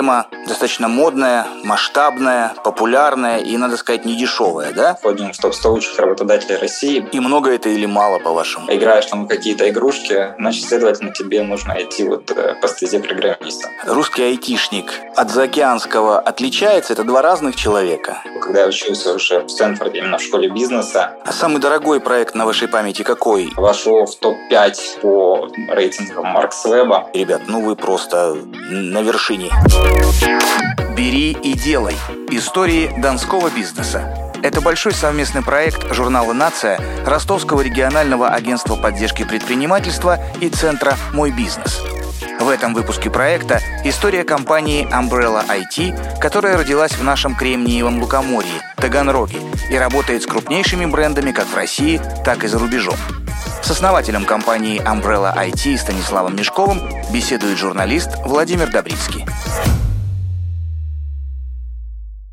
тема 0.00 0.24
достаточно 0.50 0.88
модная, 0.88 1.46
масштабная, 1.62 2.54
популярная 2.64 3.38
и, 3.38 3.56
надо 3.56 3.76
сказать, 3.76 4.04
не 4.04 4.16
дешевая, 4.16 4.72
да? 4.72 4.96
Входим 4.96 5.32
в 5.32 5.38
топ-100 5.38 5.68
лучших 5.68 5.98
работодателей 6.00 6.56
России. 6.56 7.06
И 7.12 7.20
много 7.20 7.50
это 7.52 7.68
или 7.68 7.86
мало, 7.86 8.18
по-вашему? 8.18 8.66
Играешь 8.68 9.06
там 9.06 9.28
какие-то 9.28 9.68
игрушки, 9.70 10.34
значит, 10.38 10.64
следовательно, 10.64 11.12
тебе 11.12 11.42
нужно 11.42 11.76
идти 11.80 12.02
вот 12.02 12.30
э, 12.32 12.56
по 12.60 12.66
стезе 12.66 12.98
программиста. 12.98 13.68
Русский 13.86 14.24
айтишник 14.24 14.92
от 15.14 15.30
заокеанского 15.30 16.18
отличается? 16.18 16.94
Это 16.94 17.04
два 17.04 17.22
разных 17.22 17.54
человека? 17.54 18.20
Когда 18.42 18.62
я 18.62 18.66
учился 18.66 19.14
уже 19.14 19.40
в 19.40 19.48
Стэнфорде, 19.48 20.00
именно 20.00 20.18
в 20.18 20.22
школе 20.22 20.48
бизнеса. 20.48 21.12
А 21.24 21.32
самый 21.32 21.60
дорогой 21.60 22.00
проект 22.00 22.34
на 22.34 22.44
вашей 22.44 22.66
памяти 22.66 23.02
какой? 23.02 23.52
Вошел 23.56 24.04
в 24.04 24.16
топ-5 24.16 25.00
по 25.00 25.48
рейтингам 25.68 26.26
Маркс 26.26 26.64
Веба. 26.64 27.08
Ребят, 27.14 27.42
ну 27.46 27.62
вы 27.62 27.76
просто 27.76 28.34
на 28.34 29.00
вершине. 29.02 29.50
«Бери 30.96 31.32
и 31.32 31.54
делай. 31.54 31.96
Истории 32.30 32.92
донского 33.00 33.50
бизнеса». 33.50 34.32
Это 34.42 34.60
большой 34.60 34.92
совместный 34.92 35.42
проект 35.42 35.92
журнала 35.92 36.32
«Нация», 36.32 36.80
Ростовского 37.04 37.60
регионального 37.60 38.28
агентства 38.28 38.76
поддержки 38.76 39.22
предпринимательства 39.24 40.18
и 40.40 40.48
Центра 40.48 40.96
«Мой 41.12 41.30
бизнес». 41.30 41.82
В 42.40 42.48
этом 42.48 42.72
выпуске 42.72 43.10
проекта 43.10 43.60
история 43.84 44.24
компании 44.24 44.88
Umbrella 44.90 45.44
IT, 45.46 46.18
которая 46.20 46.56
родилась 46.56 46.92
в 46.92 47.04
нашем 47.04 47.34
Кремниевом 47.34 48.00
Лукоморье, 48.00 48.62
Таганроге, 48.76 49.38
и 49.68 49.76
работает 49.76 50.22
с 50.22 50.26
крупнейшими 50.26 50.86
брендами 50.86 51.32
как 51.32 51.46
в 51.46 51.54
России, 51.54 52.00
так 52.24 52.42
и 52.42 52.48
за 52.48 52.58
рубежом. 52.58 52.96
С 53.62 53.70
основателем 53.70 54.24
компании 54.24 54.80
Umbrella 54.80 55.36
IT 55.36 55.76
Станиславом 55.76 56.34
Мешковым 56.34 56.80
беседует 57.12 57.58
журналист 57.58 58.10
Владимир 58.24 58.70
Добрицкий. 58.70 59.26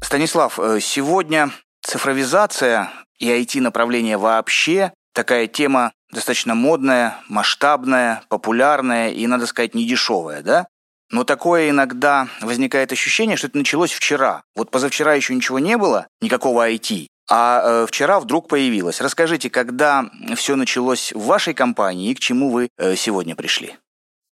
Станислав, 0.07 0.57
э, 0.57 0.79
сегодня 0.79 1.51
цифровизация 1.81 2.89
и 3.19 3.29
IT-направление 3.29 4.17
вообще 4.17 4.93
такая 5.13 5.47
тема 5.47 5.91
достаточно 6.13 6.55
модная, 6.55 7.17
масштабная, 7.27 8.21
популярная 8.29 9.09
и, 9.09 9.27
надо 9.27 9.47
сказать, 9.47 9.75
недешевая, 9.75 10.43
да? 10.43 10.67
Но 11.11 11.25
такое 11.25 11.71
иногда 11.71 12.29
возникает 12.39 12.93
ощущение, 12.93 13.35
что 13.35 13.47
это 13.47 13.57
началось 13.57 13.91
вчера. 13.91 14.43
Вот 14.55 14.71
позавчера 14.71 15.13
еще 15.13 15.35
ничего 15.35 15.59
не 15.59 15.75
было, 15.75 16.07
никакого 16.21 16.71
IT, 16.71 17.07
а 17.29 17.61
э, 17.61 17.85
вчера 17.85 18.21
вдруг 18.21 18.47
появилось. 18.47 19.01
Расскажите, 19.01 19.49
когда 19.49 20.05
все 20.37 20.55
началось 20.55 21.11
в 21.11 21.25
вашей 21.25 21.53
компании 21.53 22.11
и 22.11 22.15
к 22.15 22.19
чему 22.19 22.49
вы 22.49 22.69
э, 22.77 22.95
сегодня 22.95 23.35
пришли? 23.35 23.75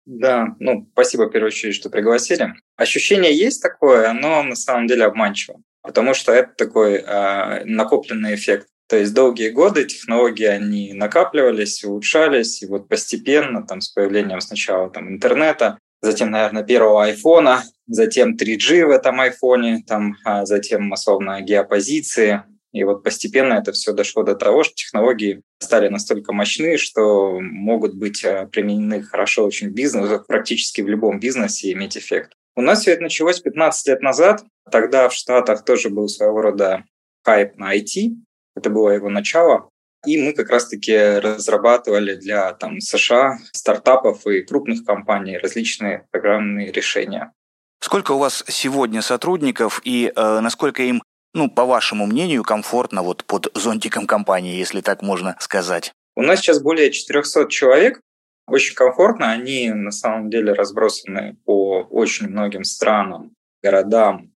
Да, 0.05 0.55
ну, 0.59 0.87
спасибо, 0.91 1.23
в 1.23 1.29
первую 1.29 1.47
очередь, 1.47 1.75
что 1.75 1.89
пригласили. 1.89 2.53
Ощущение 2.75 3.33
есть 3.33 3.61
такое, 3.61 4.11
но 4.13 4.43
на 4.43 4.55
самом 4.55 4.87
деле 4.87 5.05
обманчиво, 5.05 5.61
потому 5.81 6.13
что 6.13 6.33
это 6.33 6.53
такой 6.57 6.95
э, 6.95 7.63
накопленный 7.65 8.35
эффект. 8.35 8.67
То 8.89 8.97
есть 8.97 9.13
долгие 9.13 9.49
годы 9.49 9.85
технологии, 9.85 10.45
они 10.45 10.93
накапливались, 10.93 11.83
улучшались, 11.85 12.61
и 12.61 12.65
вот 12.65 12.89
постепенно, 12.89 13.65
там, 13.65 13.79
с 13.79 13.89
появлением 13.89 14.41
сначала 14.41 14.89
там, 14.89 15.09
интернета, 15.09 15.79
затем, 16.01 16.31
наверное, 16.31 16.63
первого 16.63 17.05
айфона, 17.05 17.63
затем 17.87 18.35
3G 18.35 18.85
в 18.85 18.89
этом 18.89 19.21
айфоне, 19.21 19.83
там, 19.87 20.15
а 20.25 20.45
затем, 20.45 20.91
условно, 20.91 21.39
геопозиции, 21.41 22.43
и 22.73 22.83
вот 22.83 23.03
постепенно 23.03 23.53
это 23.53 23.71
все 23.71 23.93
дошло 23.93 24.23
до 24.23 24.35
того, 24.35 24.63
что 24.63 24.73
технологии 24.73 25.43
стали 25.59 25.89
настолько 25.89 26.33
мощны, 26.33 26.77
что 26.77 27.39
могут 27.39 27.93
быть 27.93 28.23
э, 28.25 28.47
применены 28.51 29.03
хорошо 29.03 29.45
очень 29.45 29.69
в 29.69 29.73
бизнесе, 29.73 30.19
практически 30.27 30.81
в 30.81 30.89
любом 30.89 31.19
бизнесе 31.19 31.71
иметь 31.71 31.95
эффект. 31.95 32.33
У 32.55 32.61
нас 32.61 32.81
все 32.81 32.93
это 32.93 33.03
началось 33.03 33.39
15 33.39 33.87
лет 33.87 34.01
назад. 34.01 34.43
Тогда 34.71 35.07
в 35.07 35.13
Штатах 35.13 35.63
тоже 35.63 35.89
был 35.89 36.07
своего 36.07 36.41
рода 36.41 36.83
хайп 37.23 37.57
на 37.57 37.75
IT. 37.75 38.15
Это 38.55 38.71
было 38.71 38.89
его 38.89 39.09
начало. 39.09 39.69
И 40.05 40.21
мы 40.21 40.33
как 40.33 40.49
раз-таки 40.49 40.97
разрабатывали 41.19 42.15
для 42.15 42.53
там, 42.53 42.81
США 42.81 43.37
стартапов 43.53 44.25
и 44.25 44.41
крупных 44.41 44.83
компаний 44.83 45.37
различные 45.37 46.07
программные 46.11 46.71
решения. 46.71 47.31
Сколько 47.79 48.13
у 48.13 48.17
вас 48.17 48.43
сегодня 48.47 49.01
сотрудников 49.01 49.81
и 49.83 50.11
э, 50.13 50.39
насколько 50.39 50.83
им 50.83 51.03
ну, 51.33 51.49
по 51.49 51.65
вашему 51.65 52.05
мнению, 52.05 52.43
комфортно 52.43 53.01
вот 53.01 53.23
под 53.25 53.49
зонтиком 53.55 54.07
компании, 54.07 54.57
если 54.57 54.81
так 54.81 55.01
можно 55.01 55.35
сказать? 55.39 55.93
У 56.15 56.21
нас 56.21 56.39
сейчас 56.39 56.61
более 56.61 56.91
400 56.91 57.49
человек. 57.49 58.01
Очень 58.47 58.75
комфортно. 58.75 59.31
Они 59.31 59.69
на 59.71 59.91
самом 59.91 60.29
деле 60.29 60.53
разбросаны 60.53 61.37
по 61.45 61.81
очень 61.89 62.27
многим 62.27 62.63
странам, 62.63 63.33
городам 63.63 64.31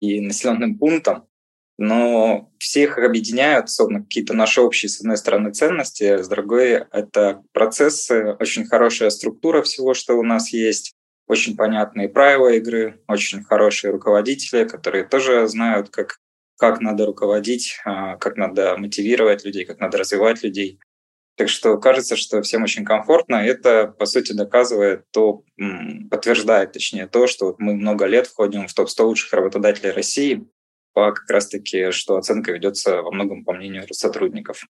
и 0.00 0.20
населенным 0.20 0.78
пунктам. 0.78 1.26
Но 1.78 2.50
всех 2.58 2.96
объединяют, 2.96 3.66
особенно 3.66 4.02
какие-то 4.02 4.32
наши 4.32 4.62
общие, 4.62 4.88
с 4.88 5.00
одной 5.00 5.18
стороны, 5.18 5.52
ценности, 5.52 6.22
с 6.22 6.28
другой— 6.28 6.84
это 6.90 7.42
процессы, 7.52 8.34
очень 8.40 8.66
хорошая 8.66 9.10
структура 9.10 9.62
всего, 9.62 9.92
что 9.92 10.14
у 10.14 10.22
нас 10.22 10.54
есть, 10.54 10.94
очень 11.26 11.56
понятные 11.56 12.08
правила 12.08 12.48
игры, 12.48 13.02
очень 13.08 13.42
хорошие 13.42 13.90
руководители, 13.90 14.64
которые 14.64 15.04
тоже 15.04 15.46
знают, 15.48 15.90
как 15.90 16.18
как 16.56 16.80
надо 16.80 17.06
руководить, 17.06 17.78
а, 17.84 18.16
как 18.16 18.36
надо 18.36 18.76
мотивировать 18.76 19.44
людей, 19.44 19.64
как 19.64 19.78
надо 19.78 19.98
развивать 19.98 20.42
людей. 20.42 20.78
Так 21.36 21.50
что 21.50 21.76
кажется, 21.76 22.16
что 22.16 22.40
всем 22.40 22.62
очень 22.62 22.84
комфортно. 22.84 23.36
Это, 23.36 23.88
по 23.88 24.06
сути, 24.06 24.32
доказывает 24.32 25.04
то, 25.12 25.42
подтверждает, 26.10 26.72
точнее, 26.72 27.06
то, 27.06 27.26
что 27.26 27.54
мы 27.58 27.74
много 27.74 28.06
лет 28.06 28.26
входим 28.26 28.66
в 28.66 28.72
топ-100 28.72 29.04
лучших 29.04 29.32
работодателей 29.34 29.90
России, 29.90 30.46
по 30.94 31.12
как 31.12 31.28
раз-таки, 31.28 31.90
что 31.90 32.16
оценка 32.16 32.52
ведется 32.52 33.02
во 33.02 33.10
многом 33.10 33.44
по 33.44 33.52
мнению 33.52 33.84
сотрудников. 33.92 34.64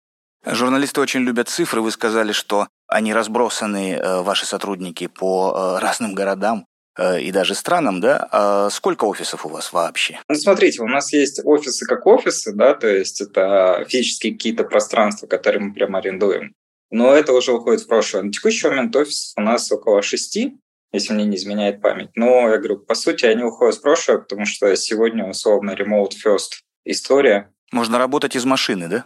Журналисты 0.47 1.03
очень 1.03 1.21
любят 1.21 1.51
цифры. 1.51 1.83
Вы 1.83 1.91
сказали, 1.91 2.33
что 2.33 2.67
они 2.87 3.13
разбросаны, 3.13 3.93
э, 3.93 4.23
ваши 4.23 4.47
сотрудники, 4.47 5.07
по 5.07 5.53
э, 5.55 5.81
разным 5.81 6.15
городам. 6.15 6.67
Э, 6.97 7.21
и 7.21 7.33
даже 7.33 7.55
странам, 7.55 8.01
да, 8.01 8.29
а 8.31 8.71
сколько 8.71 9.05
офисов 9.05 9.47
у 9.47 9.49
вас 9.49 9.73
вообще? 9.73 10.21
Ну, 10.29 10.35
смотрите, 10.35 10.83
у 10.83 10.87
нас 10.87 11.13
есть 11.13 11.41
офисы 11.45 11.87
как 11.87 12.07
офисы, 12.07 12.53
да, 12.53 12.75
то 12.75 12.89
есть 12.89 13.21
это 13.21 13.85
физические 13.89 14.35
какие-то 14.35 14.65
пространства, 14.65 15.27
которые 15.27 15.63
мы 15.63 15.75
прямо 15.75 15.99
арендуем. 15.99 16.55
Но 16.91 17.13
это 17.13 17.33
уже 17.33 17.53
уходит 17.53 17.83
в 17.83 17.89
прошлое. 17.89 18.23
На 18.23 18.33
текущий 18.33 18.69
момент 18.69 18.95
офис 18.95 19.33
у 19.37 19.41
нас 19.41 19.71
около 19.73 20.03
шести, 20.03 20.57
если 20.93 21.13
мне 21.13 21.25
не 21.25 21.37
изменяет 21.37 21.83
память. 21.83 22.11
Но, 22.15 22.49
я 22.49 22.59
говорю, 22.59 22.79
по 22.79 22.95
сути, 22.95 23.27
они 23.27 23.43
уходят 23.43 23.77
в 23.77 23.83
прошлое, 23.83 24.19
потому 24.19 24.47
что 24.47 24.75
сегодня 24.77 25.29
условно 25.29 25.73
remote 25.73 26.13
first 26.25 26.61
история. 26.85 27.51
Можно 27.73 27.99
работать 27.99 28.37
из 28.37 28.45
машины, 28.45 28.87
да? 28.87 29.05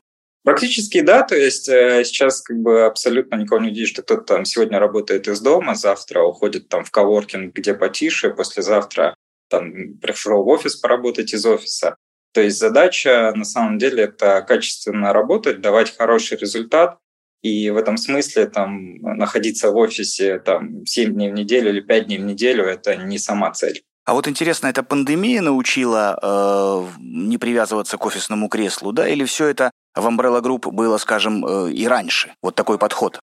Практически 0.48 1.02
да, 1.02 1.24
то 1.24 1.36
есть 1.36 1.68
э, 1.68 2.02
сейчас 2.04 2.40
как 2.40 2.56
бы 2.56 2.86
абсолютно 2.86 3.34
никого 3.34 3.60
не 3.60 3.68
удивит, 3.68 3.90
что 3.90 4.00
кто-то 4.00 4.22
там 4.22 4.44
сегодня 4.46 4.78
работает 4.78 5.28
из 5.28 5.42
дома, 5.42 5.74
завтра 5.74 6.22
уходит 6.22 6.70
там 6.70 6.84
в 6.84 6.90
коворкинг, 6.90 7.54
где 7.54 7.74
потише, 7.74 8.30
послезавтра 8.30 9.14
там 9.50 9.98
пришел 10.00 10.42
в 10.42 10.48
офис 10.48 10.76
поработать 10.76 11.34
из 11.34 11.44
офиса. 11.44 11.96
То 12.32 12.40
есть 12.40 12.58
задача 12.58 13.30
на 13.36 13.44
самом 13.44 13.76
деле 13.76 14.04
это 14.04 14.40
качественно 14.40 15.12
работать, 15.12 15.60
давать 15.60 15.94
хороший 15.94 16.38
результат, 16.38 16.96
и 17.42 17.68
в 17.68 17.76
этом 17.76 17.98
смысле 17.98 18.46
там 18.46 18.94
находиться 19.02 19.70
в 19.70 19.76
офисе 19.76 20.38
там 20.38 20.86
7 20.86 21.12
дней 21.12 21.30
в 21.30 21.34
неделю 21.34 21.68
или 21.68 21.80
5 21.82 22.06
дней 22.06 22.18
в 22.20 22.24
неделю– 22.24 22.64
это 22.64 22.96
не 22.96 23.18
сама 23.18 23.50
цель. 23.50 23.82
А 24.06 24.14
вот 24.14 24.26
интересно, 24.26 24.68
эта 24.68 24.82
пандемия 24.82 25.42
научила 25.42 26.18
э, 26.22 27.00
не 27.00 27.36
привязываться 27.36 27.98
к 27.98 28.06
офисному 28.06 28.48
креслу, 28.48 28.92
да, 28.92 29.06
или 29.06 29.26
все 29.26 29.48
это 29.48 29.70
в 30.00 30.06
Umbrella 30.06 30.40
Group 30.42 30.70
было, 30.70 30.98
скажем, 30.98 31.44
э, 31.44 31.72
и 31.72 31.86
раньше? 31.86 32.34
Вот 32.42 32.54
такой 32.54 32.78
подход. 32.78 33.20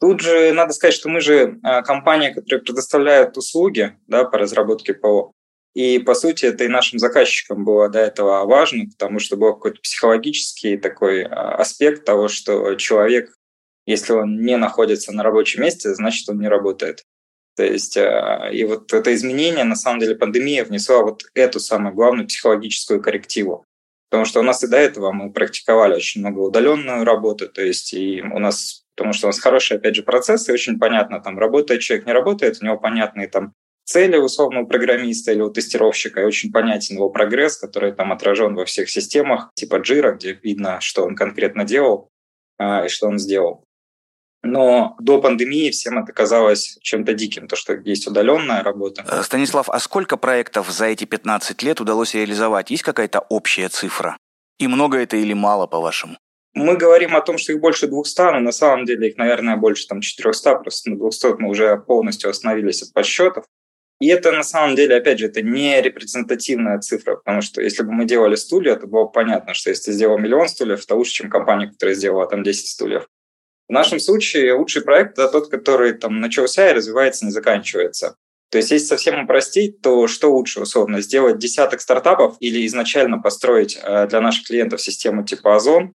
Тут 0.00 0.20
же 0.20 0.52
надо 0.52 0.72
сказать, 0.72 0.94
что 0.94 1.08
мы 1.08 1.20
же 1.20 1.58
э, 1.62 1.82
компания, 1.82 2.34
которая 2.34 2.62
предоставляет 2.62 3.36
услуги 3.36 3.96
да, 4.06 4.24
по 4.24 4.38
разработке 4.38 4.94
ПО. 4.94 5.32
И, 5.74 5.98
по 5.98 6.14
сути, 6.14 6.46
это 6.46 6.64
и 6.64 6.68
нашим 6.68 6.98
заказчикам 6.98 7.64
было 7.64 7.88
до 7.88 7.98
этого 7.98 8.44
важно, 8.44 8.84
потому 8.90 9.18
что 9.18 9.36
был 9.36 9.54
какой-то 9.54 9.80
психологический 9.80 10.76
такой 10.76 11.22
э, 11.22 11.26
аспект 11.26 12.04
того, 12.04 12.28
что 12.28 12.74
человек, 12.74 13.34
если 13.86 14.12
он 14.12 14.40
не 14.40 14.56
находится 14.56 15.12
на 15.12 15.22
рабочем 15.22 15.62
месте, 15.62 15.94
значит, 15.94 16.28
он 16.28 16.38
не 16.38 16.48
работает. 16.48 17.04
То 17.56 17.64
есть, 17.64 17.96
э, 17.96 18.50
и 18.52 18.64
вот 18.64 18.92
это 18.92 19.14
изменение, 19.14 19.64
на 19.64 19.76
самом 19.76 20.00
деле, 20.00 20.16
пандемия 20.16 20.64
внесла 20.64 21.02
вот 21.02 21.22
эту 21.34 21.60
самую 21.60 21.94
главную 21.94 22.28
психологическую 22.28 23.00
коррективу. 23.00 23.64
Потому 24.14 24.26
что 24.26 24.38
у 24.38 24.44
нас 24.44 24.62
и 24.62 24.68
до 24.68 24.76
этого 24.76 25.10
мы 25.10 25.32
практиковали 25.32 25.96
очень 25.96 26.20
много 26.20 26.38
удаленную 26.38 27.04
работу, 27.04 27.48
то 27.48 27.62
есть 27.62 27.92
и 27.94 28.22
у 28.22 28.38
нас, 28.38 28.84
потому 28.94 29.12
что 29.12 29.26
у 29.26 29.30
нас 29.30 29.40
хорошие, 29.40 29.78
опять 29.78 29.96
же, 29.96 30.04
процессы, 30.04 30.52
очень 30.52 30.78
понятно, 30.78 31.18
там, 31.18 31.36
работает 31.36 31.80
человек, 31.80 32.06
не 32.06 32.12
работает, 32.12 32.58
у 32.60 32.64
него 32.64 32.78
понятные 32.78 33.26
там 33.26 33.54
цели 33.84 34.16
условно 34.16 34.60
у 34.60 34.66
программиста 34.68 35.32
или 35.32 35.40
у 35.40 35.50
тестировщика, 35.50 36.20
и 36.20 36.24
очень 36.24 36.52
понятен 36.52 36.94
его 36.94 37.10
прогресс, 37.10 37.56
который 37.56 37.90
там 37.90 38.12
отражен 38.12 38.54
во 38.54 38.64
всех 38.66 38.88
системах, 38.88 39.50
типа 39.56 39.80
Jira, 39.80 40.14
где 40.14 40.34
видно, 40.34 40.80
что 40.80 41.04
он 41.04 41.16
конкретно 41.16 41.64
делал 41.64 42.10
а, 42.56 42.84
и 42.84 42.88
что 42.88 43.08
он 43.08 43.18
сделал. 43.18 43.64
Но 44.44 44.96
до 45.00 45.20
пандемии 45.20 45.70
всем 45.70 45.98
это 45.98 46.12
казалось 46.12 46.78
чем-то 46.82 47.14
диким, 47.14 47.48
то, 47.48 47.56
что 47.56 47.74
есть 47.74 48.06
удаленная 48.06 48.62
работа. 48.62 49.04
Э, 49.08 49.22
Станислав, 49.22 49.68
а 49.68 49.80
сколько 49.80 50.16
проектов 50.16 50.70
за 50.70 50.86
эти 50.86 51.04
15 51.04 51.62
лет 51.62 51.80
удалось 51.80 52.14
реализовать? 52.14 52.70
Есть 52.70 52.82
какая-то 52.82 53.20
общая 53.28 53.68
цифра? 53.68 54.16
И 54.58 54.68
много 54.68 54.98
это 54.98 55.16
или 55.16 55.32
мало, 55.32 55.66
по-вашему? 55.66 56.16
Мы 56.54 56.76
говорим 56.76 57.16
о 57.16 57.20
том, 57.20 57.36
что 57.36 57.52
их 57.52 57.60
больше 57.60 57.88
200, 57.88 58.20
но 58.32 58.40
на 58.40 58.52
самом 58.52 58.84
деле 58.84 59.08
их, 59.08 59.16
наверное, 59.16 59.56
больше 59.56 59.88
там 59.88 60.00
400, 60.00 60.56
просто 60.56 60.90
на 60.90 60.96
200 60.96 61.40
мы 61.40 61.48
уже 61.48 61.76
полностью 61.76 62.30
остановились 62.30 62.82
от 62.82 62.92
подсчетов. 62.92 63.44
И 64.00 64.08
это 64.08 64.32
на 64.32 64.42
самом 64.42 64.76
деле, 64.76 64.96
опять 64.96 65.18
же, 65.18 65.26
это 65.26 65.42
не 65.42 65.80
репрезентативная 65.80 66.78
цифра, 66.78 67.16
потому 67.16 67.40
что 67.42 67.60
если 67.60 67.82
бы 67.82 67.92
мы 67.92 68.04
делали 68.04 68.34
стулья, 68.34 68.76
то 68.76 68.86
было 68.86 69.04
бы 69.04 69.12
понятно, 69.12 69.54
что 69.54 69.70
если 69.70 69.86
ты 69.86 69.92
сделал 69.92 70.18
миллион 70.18 70.48
стульев, 70.48 70.84
это 70.84 70.94
лучше, 70.94 71.12
чем 71.12 71.30
компания, 71.30 71.68
которая 71.68 71.94
сделала 71.94 72.26
там 72.26 72.42
10 72.42 72.68
стульев. 72.68 73.08
В 73.68 73.72
нашем 73.72 73.98
случае 73.98 74.54
лучший 74.54 74.82
проект– 74.82 75.12
это 75.18 75.28
тот, 75.28 75.50
который 75.50 75.94
там 75.94 76.20
начался 76.20 76.70
и 76.70 76.74
развивается, 76.74 77.24
не 77.24 77.30
заканчивается. 77.30 78.16
То 78.50 78.58
есть, 78.58 78.70
если 78.70 78.86
совсем 78.86 79.24
упростить, 79.24 79.80
то 79.80 80.06
что 80.06 80.32
лучше, 80.32 80.60
условно, 80.60 81.00
сделать 81.00 81.38
десяток 81.38 81.80
стартапов 81.80 82.36
или 82.40 82.64
изначально 82.66 83.18
построить 83.18 83.78
э, 83.82 84.06
для 84.06 84.20
наших 84.20 84.46
клиентов 84.46 84.80
систему 84.80 85.24
типа 85.24 85.56
Озон 85.56 85.92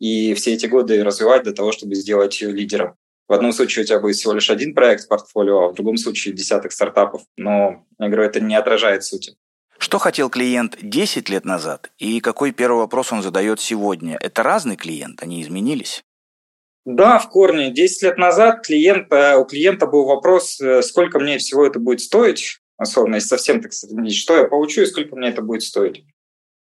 и 0.00 0.34
все 0.34 0.54
эти 0.54 0.66
годы 0.66 1.04
развивать 1.04 1.44
для 1.44 1.52
того, 1.52 1.72
чтобы 1.72 1.94
сделать 1.94 2.40
ее 2.40 2.50
лидером. 2.50 2.96
В 3.28 3.32
одном 3.32 3.52
случае 3.52 3.84
у 3.84 3.86
тебя 3.86 4.00
будет 4.00 4.16
всего 4.16 4.32
лишь 4.32 4.50
один 4.50 4.74
проект 4.74 5.04
в 5.04 5.08
портфолио, 5.08 5.66
а 5.66 5.68
в 5.68 5.74
другом 5.74 5.98
случае 5.98 6.34
десяток 6.34 6.72
стартапов. 6.72 7.22
Но, 7.36 7.86
я 8.00 8.08
говорю, 8.08 8.24
это 8.24 8.40
не 8.40 8.56
отражает 8.56 9.04
сути. 9.04 9.36
Что 9.78 9.98
хотел 9.98 10.30
клиент 10.30 10.78
10 10.82 11.28
лет 11.28 11.44
назад 11.44 11.92
и 11.98 12.20
какой 12.20 12.50
первый 12.50 12.78
вопрос 12.78 13.12
он 13.12 13.22
задает 13.22 13.60
сегодня? 13.60 14.18
Это 14.20 14.42
разный 14.42 14.76
клиент, 14.76 15.22
они 15.22 15.42
изменились? 15.42 16.02
Да, 16.84 17.18
в 17.18 17.28
корне. 17.28 17.70
10 17.70 18.02
лет 18.02 18.18
назад 18.18 18.64
клиент, 18.64 19.12
у 19.12 19.44
клиента 19.44 19.86
был 19.86 20.06
вопрос, 20.06 20.60
э, 20.60 20.82
сколько 20.82 21.18
мне 21.18 21.38
всего 21.38 21.66
это 21.66 21.78
будет 21.78 22.00
стоить, 22.00 22.60
особенно 22.78 23.16
если 23.16 23.28
совсем 23.28 23.60
так 23.60 23.72
сказать, 23.72 24.14
что 24.14 24.36
я 24.36 24.44
получу 24.44 24.82
и 24.82 24.86
сколько 24.86 25.14
мне 25.16 25.28
это 25.28 25.42
будет 25.42 25.62
стоить 25.62 26.04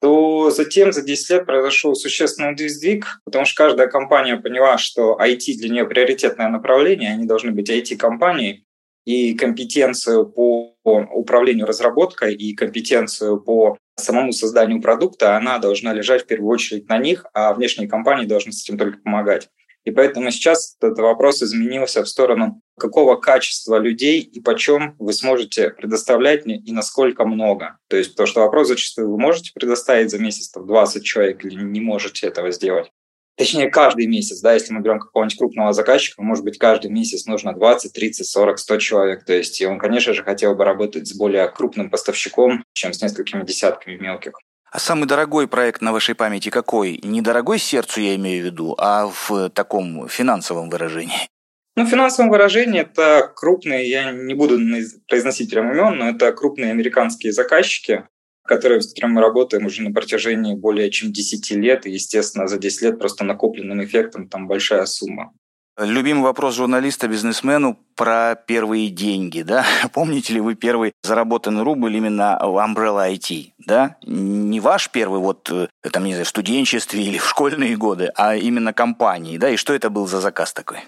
то 0.01 0.51
затем 0.51 0.93
за 0.93 1.03
10 1.03 1.31
лет 1.31 1.47
произошел 1.47 1.95
существенный 1.95 2.69
сдвиг, 2.69 3.21
потому 3.25 3.45
что 3.45 3.65
каждая 3.65 3.89
компания 3.89 4.37
поняла, 4.37 4.79
что 4.79 5.19
IT 5.21 5.57
для 5.59 5.69
нее 5.69 5.85
приоритетное 5.85 6.49
направление, 6.49 7.11
они 7.13 7.27
должны 7.27 7.51
быть 7.53 7.71
IT-компанией, 7.71 8.65
и 9.05 9.35
компетенцию 9.35 10.27
по 10.27 10.75
управлению 10.85 11.67
разработкой 11.67 12.35
и 12.35 12.55
компетенцию 12.55 13.41
по 13.41 13.79
самому 13.97 14.33
созданию 14.33 14.83
продукта, 14.83 15.37
она 15.37 15.59
должна 15.59 15.93
лежать 15.93 16.25
в 16.25 16.27
первую 16.27 16.51
очередь 16.51 16.89
на 16.89 16.99
них, 16.99 17.25
а 17.33 17.55
внешние 17.55 17.89
компании 17.89 18.27
должны 18.27 18.53
с 18.53 18.65
этим 18.65 18.79
только 18.79 18.99
помогать. 18.99 19.49
И 19.87 19.93
поэтому 19.93 20.33
сейчас 20.33 20.77
этот 20.81 20.99
вопрос 20.99 21.43
изменился 21.43 22.03
в 22.03 22.09
сторону, 22.09 22.61
какого 22.77 23.15
качества 23.15 23.79
людей 23.79 24.21
и 24.21 24.41
почем 24.41 24.97
вы 24.99 25.13
сможете 25.13 25.71
предоставлять 25.71 26.45
мне 26.45 26.59
и 26.59 26.73
насколько 26.73 27.25
много. 27.25 27.79
То 27.89 27.97
есть, 27.97 28.17
то, 28.17 28.27
что 28.27 28.41
вопрос 28.41 28.67
зачастую 28.67 29.13
вы 29.13 29.19
можете 29.19 29.53
предоставить 29.55 30.11
за 30.11 30.19
месяц 30.19 30.51
там, 30.51 30.67
20 30.67 31.05
человек 31.05 31.45
или 31.45 31.63
не 31.63 31.81
можете 31.81 32.27
этого 32.27 32.51
сделать. 32.51 32.91
Точнее, 33.37 33.71
каждый 33.71 34.07
месяц, 34.07 34.41
да, 34.41 34.55
если 34.55 34.73
мы 34.73 34.81
берем 34.81 34.99
какого-нибудь 34.99 35.39
крупного 35.39 35.73
заказчика, 35.73 36.21
может 36.21 36.43
быть, 36.43 36.59
каждый 36.59 36.91
месяц 36.91 37.27
нужно 37.27 37.53
20, 37.53 37.93
30, 37.93 38.27
40, 38.27 38.59
100 38.59 38.79
человек. 38.79 39.25
То 39.25 39.35
есть, 39.35 39.61
и 39.61 39.67
он, 39.67 39.79
конечно 39.79 40.15
же, 40.15 40.25
хотел 40.25 40.57
бы 40.57 40.65
работать 40.65 41.07
с 41.07 41.15
более 41.15 41.49
крупным 41.49 41.91
поставщиком, 41.91 42.65
чем 42.73 42.93
с 42.93 43.01
несколькими 43.01 43.45
десятками 43.45 43.97
мелких. 43.97 44.33
А 44.71 44.79
самый 44.79 45.07
дорогой 45.07 45.49
проект 45.49 45.81
на 45.81 45.93
вашей 45.93 46.15
памяти 46.15 46.51
какой? 46.51 47.01
Не 47.03 47.23
дорогой 47.23 47.59
сердцу 47.59 48.01
я 48.01 48.17
имею 48.17 48.43
в 48.43 48.47
виду, 48.47 48.75
а 48.79 49.07
в 49.07 49.51
таком 49.51 50.09
финансовом 50.09 50.71
выражении. 50.71 51.29
Ну, 51.77 51.85
в 51.85 51.89
финансовом 51.89 52.31
выражении 52.31 52.81
это 52.81 53.31
крупные, 53.35 53.89
я 53.89 54.11
не 54.11 54.35
буду 54.35 54.59
произносить 55.09 55.53
имен, 55.53 55.99
но 55.99 56.09
это 56.09 56.33
крупные 56.33 56.71
американские 56.71 57.33
заказчики, 57.33 58.09
которые, 58.45 58.81
с 58.81 58.89
которыми 58.89 59.15
мы 59.15 59.21
работаем 59.21 59.67
уже 59.67 59.83
на 59.83 59.93
протяжении 59.93 60.55
более 60.55 60.91
чем 60.91 61.13
10 61.13 61.51
лет. 61.53 61.87
И, 61.87 61.91
естественно, 61.91 62.49
за 62.49 62.59
10 62.59 62.83
лет 62.83 62.99
просто 62.99 63.25
накопленным 63.25 63.85
эффектом 63.85 64.29
там 64.29 64.49
большая 64.49 64.87
сумма. 64.87 65.33
Любимый 65.79 66.23
вопрос 66.23 66.55
журналиста 66.55 67.07
бизнесмену 67.07 67.79
про 67.97 68.35
первые 68.35 68.89
деньги, 68.89 69.43
да? 69.43 69.67
Помните 69.93 70.33
ли 70.33 70.41
вы 70.41 70.55
первый 70.55 70.93
заработанный 71.03 71.63
рубль 71.63 71.95
именно 71.95 72.39
в 72.41 72.57
Umbrella 72.57 73.13
IT, 73.13 73.53
да? 73.59 73.97
Не 74.03 74.59
ваш 74.61 74.89
первый 74.91 75.21
вот, 75.21 75.51
э, 75.51 75.69
там, 75.93 76.05
не 76.05 76.13
знаю, 76.13 76.25
в 76.25 76.29
студенчестве 76.29 77.03
или 77.03 77.19
в 77.19 77.29
школьные 77.29 77.77
годы, 77.77 78.11
а 78.17 78.37
именно 78.37 78.73
компании, 78.73 79.37
да? 79.37 79.51
И 79.51 79.57
что 79.57 79.75
это 79.75 79.91
был 79.91 80.07
за 80.07 80.21
заказ 80.21 80.55
такой? 80.55 80.79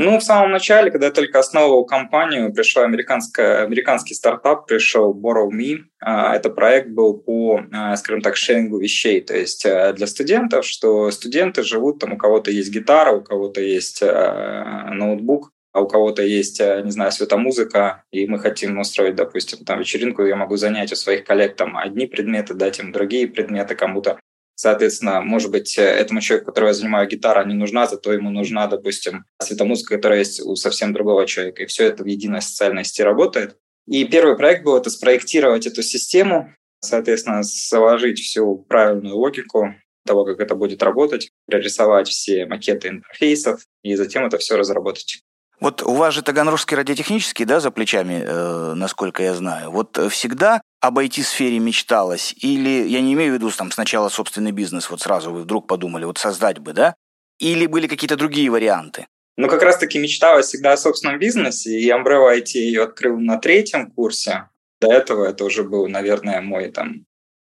Ну, 0.00 0.20
в 0.20 0.22
самом 0.22 0.52
начале, 0.52 0.92
когда 0.92 1.06
я 1.06 1.12
только 1.12 1.40
основывал 1.40 1.84
компанию, 1.84 2.52
пришел 2.52 2.84
американский 2.84 4.14
стартап, 4.14 4.68
пришел 4.68 5.12
Borrow 5.12 5.50
Me. 5.50 5.78
А, 6.00 6.36
это 6.36 6.50
проект 6.50 6.90
был 6.90 7.14
по, 7.14 7.62
а, 7.72 7.96
скажем 7.96 8.22
так, 8.22 8.36
шерингу 8.36 8.78
вещей. 8.78 9.20
То 9.20 9.36
есть 9.36 9.66
э, 9.66 9.92
для 9.94 10.06
студентов, 10.06 10.64
что 10.66 11.10
студенты 11.10 11.64
живут, 11.64 11.98
там 11.98 12.12
у 12.12 12.16
кого-то 12.16 12.52
есть 12.52 12.70
гитара, 12.70 13.10
у 13.10 13.22
кого-то 13.22 13.60
есть 13.60 14.00
ноутбук, 14.00 15.50
а 15.72 15.80
у 15.80 15.88
кого-то 15.88 16.22
есть, 16.22 16.60
не 16.60 16.90
знаю, 16.92 17.10
светомузыка, 17.10 18.04
и 18.12 18.28
мы 18.28 18.38
хотим 18.38 18.78
устроить, 18.78 19.16
допустим, 19.16 19.64
там 19.64 19.80
вечеринку, 19.80 20.24
я 20.24 20.36
могу 20.36 20.56
занять 20.56 20.92
у 20.92 20.96
своих 20.96 21.24
коллег 21.24 21.56
там 21.56 21.76
одни 21.76 22.06
предметы, 22.06 22.54
дать 22.54 22.78
им 22.78 22.92
другие 22.92 23.26
предметы, 23.26 23.74
кому-то 23.74 24.20
Соответственно, 24.60 25.20
может 25.20 25.52
быть, 25.52 25.78
этому 25.78 26.20
человеку, 26.20 26.46
которого 26.46 26.70
я 26.70 26.74
занимаю, 26.74 27.06
гитара 27.06 27.44
не 27.44 27.54
нужна, 27.54 27.86
зато 27.86 28.12
ему 28.12 28.30
нужна, 28.30 28.66
допустим, 28.66 29.24
светомузыка, 29.40 29.94
которая 29.94 30.18
есть 30.18 30.40
у 30.40 30.56
совсем 30.56 30.92
другого 30.92 31.28
человека. 31.28 31.62
И 31.62 31.66
все 31.66 31.84
это 31.84 32.02
в 32.02 32.06
единой 32.06 32.42
социальной 32.42 32.84
сети 32.84 33.02
работает. 33.02 33.56
И 33.86 34.04
первый 34.04 34.36
проект 34.36 34.64
был 34.64 34.76
это 34.76 34.90
спроектировать 34.90 35.68
эту 35.68 35.84
систему, 35.84 36.52
соответственно, 36.80 37.44
заложить 37.44 38.18
всю 38.18 38.56
правильную 38.68 39.14
логику 39.14 39.76
того, 40.04 40.24
как 40.24 40.40
это 40.40 40.56
будет 40.56 40.82
работать, 40.82 41.30
прорисовать 41.46 42.08
все 42.08 42.44
макеты 42.46 42.88
интерфейсов 42.88 43.60
и 43.84 43.94
затем 43.94 44.26
это 44.26 44.38
все 44.38 44.56
разработать. 44.56 45.20
Вот 45.60 45.82
у 45.82 45.92
вас 45.92 46.14
же 46.14 46.22
Таганрогский 46.22 46.76
радиотехнический, 46.76 47.44
да, 47.44 47.60
за 47.60 47.70
плечами, 47.70 48.24
э, 48.26 48.74
насколько 48.74 49.22
я 49.22 49.34
знаю. 49.34 49.70
Вот 49.70 50.00
всегда 50.10 50.62
об 50.80 50.98
IT-сфере 50.98 51.58
мечталось? 51.58 52.34
Или, 52.40 52.86
я 52.88 53.00
не 53.00 53.14
имею 53.14 53.32
в 53.32 53.34
виду 53.34 53.50
там 53.50 53.70
сначала 53.70 54.08
собственный 54.08 54.52
бизнес, 54.52 54.90
вот 54.90 55.00
сразу 55.00 55.32
вы 55.32 55.42
вдруг 55.42 55.66
подумали, 55.66 56.04
вот 56.04 56.18
создать 56.18 56.58
бы, 56.58 56.72
да? 56.72 56.94
Или 57.38 57.66
были 57.66 57.86
какие-то 57.86 58.16
другие 58.16 58.50
варианты? 58.50 59.06
Ну, 59.36 59.48
как 59.48 59.62
раз-таки 59.62 59.98
мечталось 59.98 60.46
всегда 60.46 60.72
о 60.72 60.76
собственном 60.76 61.20
бизнесе, 61.20 61.78
и 61.78 61.88
Umbrella 61.90 62.36
IT 62.36 62.54
ее 62.54 62.82
открыл 62.82 63.20
на 63.20 63.38
третьем 63.38 63.90
курсе. 63.92 64.48
До 64.80 64.92
этого 64.92 65.26
это 65.26 65.44
уже 65.44 65.62
был, 65.62 65.86
наверное, 65.88 66.40
мой 66.40 66.70
там 66.72 67.06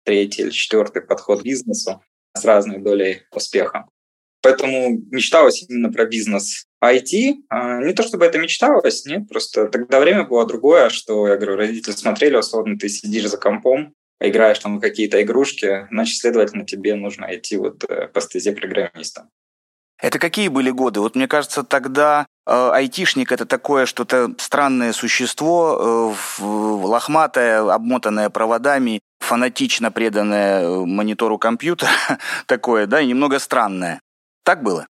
третий 0.05 0.43
или 0.43 0.51
четвертый 0.51 1.03
подход 1.03 1.43
к 1.43 1.45
бизнесу 1.45 2.03
с 2.37 2.45
разной 2.45 2.79
долей 2.79 3.23
успеха. 3.33 3.87
Поэтому 4.43 5.01
мечталось 5.11 5.65
именно 5.69 5.93
про 5.93 6.07
бизнес. 6.07 6.67
IT, 6.95 7.45
а, 7.49 7.83
не 7.83 7.93
то 7.93 8.03
чтобы 8.03 8.25
это 8.25 8.39
мечталось, 8.39 9.05
нет, 9.07 9.29
просто 9.29 9.69
тогда 9.69 10.01
время 10.01 10.25
было 10.25 10.47
другое, 10.47 10.89
что, 10.91 11.27
я 11.29 11.37
говорю, 11.37 11.57
родители 11.57 11.93
смотрели, 11.93 12.37
условно, 12.37 12.79
ты 12.79 12.89
сидишь 12.89 13.29
за 13.29 13.39
компом, 13.39 13.95
играешь 14.21 14.59
там 14.59 14.81
какие-то 14.81 15.23
игрушки, 15.23 15.87
значит, 15.91 16.19
следовательно, 16.19 16.65
тебе 16.65 16.95
нужно 16.95 17.27
идти 17.35 17.57
вот 17.57 17.85
э, 17.85 18.09
по 18.09 18.21
стезе 18.21 18.53
программиста. 18.53 19.29
Это 19.99 20.19
какие 20.19 20.49
были 20.49 20.71
годы? 20.71 21.01
Вот 21.01 21.15
мне 21.15 21.27
кажется, 21.27 21.63
тогда 21.63 22.27
э, 22.47 22.71
айтишник 22.73 23.33
это 23.33 23.47
такое 23.47 23.87
что-то 23.87 24.35
странное 24.39 24.93
существо, 24.93 26.15
э, 26.39 26.43
лохматое, 26.43 27.61
обмотанное 27.73 28.29
проводами, 28.29 29.01
фанатично 29.21 29.91
преданное 29.91 30.85
монитору 30.85 31.39
компьютера, 31.39 31.91
такое, 32.47 32.87
да, 32.87 33.01
и 33.01 33.07
немного 33.07 33.39
странное. 33.39 34.01
Так 34.45 34.63
было? 34.63 34.87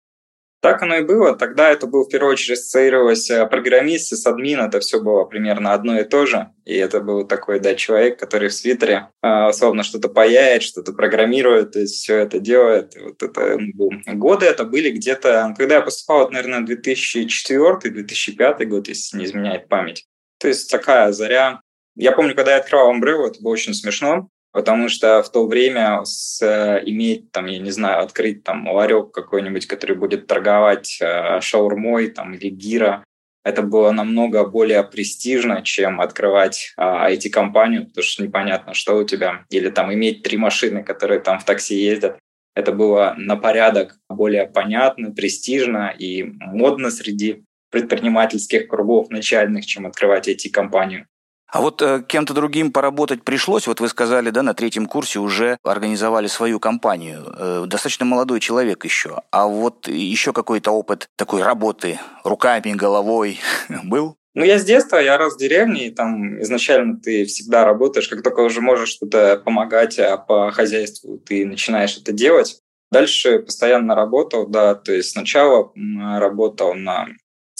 Так 0.65 0.81
оно 0.81 0.95
и 0.95 1.03
было. 1.03 1.35
Тогда 1.35 1.69
это 1.69 1.85
был 1.85 2.05
в 2.05 2.09
первую 2.09 2.31
очередь 2.31 2.57
ассоциировалось 2.57 3.29
э, 3.29 3.45
программист 3.45 4.11
и 4.11 4.15
с 4.15 4.25
админ. 4.25 4.61
Это 4.61 4.79
все 4.79 4.99
было 4.99 5.23
примерно 5.23 5.73
одно 5.73 5.99
и 5.99 6.03
то 6.03 6.25
же. 6.25 6.49
И 6.65 6.75
это 6.75 7.01
был 7.01 7.27
такой, 7.27 7.59
да, 7.59 7.75
человек, 7.75 8.19
который 8.19 8.49
в 8.49 8.53
свитере 8.53 9.09
э, 9.21 9.49
условно 9.49 9.83
что-то 9.83 10.09
паяет, 10.09 10.63
что-то 10.63 10.93
программирует, 10.93 11.73
то 11.73 11.81
есть 11.81 11.97
все 11.97 12.17
это 12.17 12.39
делает. 12.39 12.97
И 12.97 12.99
вот 12.99 13.21
это 13.21 13.59
был. 13.75 13.91
Годы 14.07 14.47
это 14.47 14.63
были 14.63 14.89
где-то... 14.89 15.53
Когда 15.55 15.75
я 15.75 15.81
поступал, 15.81 16.23
это, 16.23 16.33
наверное, 16.33 16.65
2004-2005 16.65 18.65
год, 18.65 18.87
если 18.87 19.19
не 19.19 19.25
изменяет 19.25 19.67
память. 19.67 20.07
То 20.39 20.47
есть 20.47 20.71
такая 20.71 21.11
заря. 21.11 21.61
Я 21.95 22.11
помню, 22.11 22.33
когда 22.33 22.53
я 22.53 22.57
открывал 22.57 22.91
Umbrella, 22.91 23.27
это 23.27 23.39
было 23.39 23.51
очень 23.51 23.75
смешно 23.75 24.29
потому 24.55 24.87
что 24.87 25.21
в 25.21 25.29
то 25.29 25.47
время 25.47 26.05
с, 26.05 26.41
э, 26.41 26.81
иметь, 26.85 27.29
там, 27.33 27.47
я 27.47 27.59
не 27.59 27.71
знаю, 27.71 28.01
открыть 28.01 28.45
там 28.45 28.65
ларек 28.69 29.11
какой-нибудь, 29.11 29.67
который 29.67 29.97
будет 29.97 30.27
торговать 30.27 30.97
э, 31.01 31.41
шаурмой 31.41 32.07
там, 32.07 32.33
или 32.35 32.47
гира, 32.47 33.03
это 33.43 33.61
было 33.63 33.91
намного 33.91 34.45
более 34.45 34.81
престижно, 34.85 35.61
чем 35.61 35.99
открывать 35.99 36.73
э, 36.77 36.81
IT-компанию, 36.81 37.87
потому 37.87 38.03
что 38.03 38.23
непонятно, 38.23 38.73
что 38.73 38.95
у 38.95 39.03
тебя. 39.03 39.43
Или 39.49 39.69
там 39.69 39.93
иметь 39.93 40.23
три 40.23 40.37
машины, 40.37 40.83
которые 40.83 41.19
там 41.19 41.37
в 41.37 41.43
такси 41.43 41.75
ездят. 41.75 42.17
Это 42.55 42.71
было 42.71 43.13
на 43.17 43.35
порядок 43.35 43.97
более 44.07 44.47
понятно, 44.47 45.11
престижно 45.11 45.93
и 45.99 46.23
модно 46.23 46.91
среди 46.91 47.43
предпринимательских 47.71 48.69
кругов 48.69 49.09
начальных, 49.09 49.65
чем 49.65 49.85
открывать 49.85 50.29
IT-компанию. 50.29 51.07
А 51.55 51.61
вот 51.61 51.81
э, 51.81 52.03
кем-то 52.05 52.33
другим 52.33 52.69
поработать 52.73 53.23
пришлось. 53.23 53.65
Вот 53.65 53.79
вы 53.79 53.87
сказали, 53.87 54.29
да, 54.29 54.43
на 54.43 54.53
третьем 54.53 54.87
курсе 54.87 55.19
уже 55.19 55.57
организовали 55.63 56.27
свою 56.27 56.59
компанию. 56.59 57.33
Э, 57.39 57.63
достаточно 57.65 58.05
молодой 58.05 58.41
человек 58.41 58.83
еще. 58.83 59.21
А 59.31 59.47
вот 59.47 59.87
еще 59.87 60.33
какой-то 60.33 60.71
опыт 60.71 61.07
такой 61.15 61.43
работы 61.43 61.97
руками, 62.25 62.73
головой 62.73 63.39
был? 63.85 64.17
Ну, 64.33 64.43
я 64.43 64.59
с 64.59 64.65
детства, 64.65 64.97
я 64.97 65.17
рос 65.17 65.35
в 65.35 65.39
деревне, 65.39 65.87
и 65.87 65.91
там 65.91 66.41
изначально 66.41 66.99
ты 66.99 67.23
всегда 67.23 67.63
работаешь, 67.63 68.09
как 68.09 68.21
только 68.21 68.41
уже 68.41 68.59
можешь 68.59 68.89
что-то 68.89 69.37
помогать 69.37 69.97
а 69.97 70.17
по 70.17 70.51
хозяйству, 70.51 71.19
ты 71.19 71.45
начинаешь 71.45 71.97
это 71.97 72.11
делать. 72.11 72.59
Дальше 72.91 73.39
постоянно 73.39 73.95
работал, 73.95 74.45
да, 74.45 74.75
то 74.75 74.91
есть 74.91 75.11
сначала 75.11 75.71
работал 76.19 76.73
на 76.73 77.07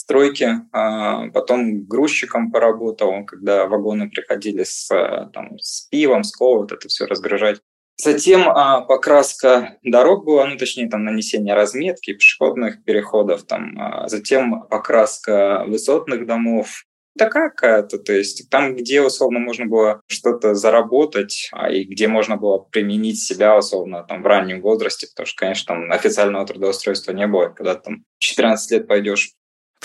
стройке, 0.06 0.60
а 0.72 1.28
потом 1.30 1.84
грузчиком 1.84 2.52
поработал, 2.52 3.24
когда 3.24 3.66
вагоны 3.66 4.08
приходили 4.08 4.62
с, 4.62 4.88
там, 5.34 5.58
с 5.58 5.88
пивом, 5.88 6.22
с 6.22 6.34
колой, 6.34 6.60
вот 6.60 6.72
это 6.72 6.88
все 6.88 7.06
разгружать. 7.06 7.60
Затем 7.98 8.48
а, 8.48 8.82
покраска 8.82 9.78
дорог 9.82 10.24
была, 10.24 10.46
ну, 10.46 10.56
точнее, 10.58 10.88
там 10.88 11.04
нанесение 11.04 11.54
разметки, 11.54 12.12
пешеходных 12.12 12.84
переходов, 12.84 13.44
там, 13.44 13.74
а, 13.78 14.06
затем 14.08 14.62
покраска 14.68 15.64
высотных 15.66 16.26
домов, 16.26 16.84
такая 17.18 17.48
какая-то, 17.48 17.98
то 17.98 18.12
есть 18.12 18.48
там, 18.50 18.76
где 18.76 19.00
условно 19.00 19.38
можно 19.38 19.64
было 19.66 20.02
что-то 20.06 20.54
заработать, 20.54 21.48
а, 21.52 21.70
и 21.70 21.84
где 21.84 22.06
можно 22.06 22.36
было 22.36 22.58
применить 22.58 23.20
себя 23.20 23.56
условно 23.56 24.04
там 24.06 24.22
в 24.22 24.26
раннем 24.26 24.60
возрасте, 24.60 25.08
потому 25.08 25.26
что, 25.26 25.40
конечно, 25.40 25.74
там 25.74 25.90
официального 25.90 26.46
трудоустройства 26.46 27.12
не 27.12 27.26
было, 27.26 27.48
когда 27.48 27.74
там 27.74 28.04
14 28.18 28.70
лет 28.70 28.86
пойдешь 28.86 29.32